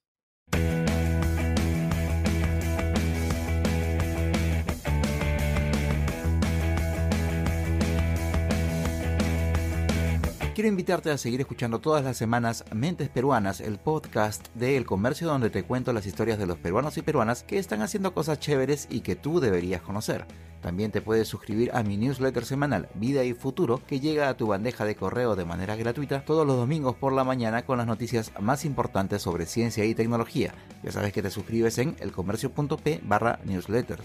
Quiero 10.54 10.68
invitarte 10.68 11.10
a 11.10 11.18
seguir 11.18 11.40
escuchando 11.40 11.80
todas 11.80 12.04
las 12.04 12.16
semanas 12.16 12.64
Mentes 12.72 13.08
Peruanas, 13.08 13.60
el 13.60 13.78
podcast 13.78 14.46
de 14.54 14.76
El 14.76 14.86
Comercio 14.86 15.26
donde 15.26 15.50
te 15.50 15.64
cuento 15.64 15.92
las 15.92 16.06
historias 16.06 16.38
de 16.38 16.46
los 16.46 16.58
peruanos 16.58 16.96
y 16.96 17.02
peruanas 17.02 17.42
que 17.42 17.58
están 17.58 17.82
haciendo 17.82 18.14
cosas 18.14 18.38
chéveres 18.38 18.86
y 18.88 19.00
que 19.00 19.16
tú 19.16 19.40
deberías 19.40 19.82
conocer. 19.82 20.26
También 20.62 20.92
te 20.92 21.02
puedes 21.02 21.26
suscribir 21.26 21.72
a 21.74 21.82
mi 21.82 21.96
newsletter 21.96 22.44
semanal 22.44 22.88
Vida 22.94 23.24
y 23.24 23.34
Futuro 23.34 23.82
que 23.84 23.98
llega 23.98 24.28
a 24.28 24.36
tu 24.36 24.46
bandeja 24.46 24.84
de 24.84 24.94
correo 24.94 25.34
de 25.34 25.44
manera 25.44 25.74
gratuita 25.74 26.24
todos 26.24 26.46
los 26.46 26.56
domingos 26.56 26.94
por 26.94 27.12
la 27.12 27.24
mañana 27.24 27.66
con 27.66 27.78
las 27.78 27.88
noticias 27.88 28.30
más 28.38 28.64
importantes 28.64 29.22
sobre 29.22 29.46
ciencia 29.46 29.84
y 29.84 29.96
tecnología. 29.96 30.54
Ya 30.84 30.92
sabes 30.92 31.12
que 31.12 31.22
te 31.22 31.30
suscribes 31.30 31.78
en 31.78 31.96
elcomercio.p 31.98 33.00
barra 33.02 33.40
newsletters. 33.44 34.04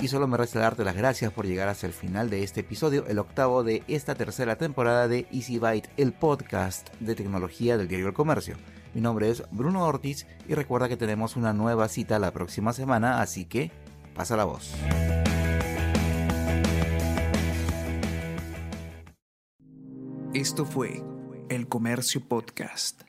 Y 0.00 0.06
solo 0.06 0.28
me 0.28 0.36
resta 0.36 0.60
darte 0.60 0.84
las 0.84 0.94
gracias 0.94 1.32
por 1.32 1.44
llegar 1.44 1.68
hasta 1.68 1.86
el 1.88 1.92
final 1.92 2.30
de 2.30 2.44
este 2.44 2.60
episodio, 2.60 3.04
el 3.06 3.18
octavo 3.18 3.64
de 3.64 3.82
esta 3.88 4.14
tercera 4.14 4.56
temporada 4.56 5.08
de 5.08 5.26
Easy 5.32 5.58
Byte, 5.58 5.90
el 5.96 6.12
podcast 6.12 6.88
de 7.00 7.16
tecnología 7.16 7.76
del 7.76 7.88
diario 7.88 8.06
El 8.06 8.14
Comercio. 8.14 8.56
Mi 8.94 9.00
nombre 9.00 9.28
es 9.28 9.42
Bruno 9.50 9.84
Ortiz 9.84 10.24
y 10.48 10.54
recuerda 10.54 10.88
que 10.88 10.96
tenemos 10.96 11.34
una 11.34 11.52
nueva 11.52 11.88
cita 11.88 12.20
la 12.20 12.32
próxima 12.32 12.72
semana, 12.72 13.20
así 13.20 13.44
que 13.44 13.72
pasa 14.14 14.36
la 14.36 14.44
voz. 14.44 14.72
Esto 20.32 20.64
fue 20.64 21.02
El 21.48 21.66
Comercio 21.66 22.20
Podcast. 22.20 23.07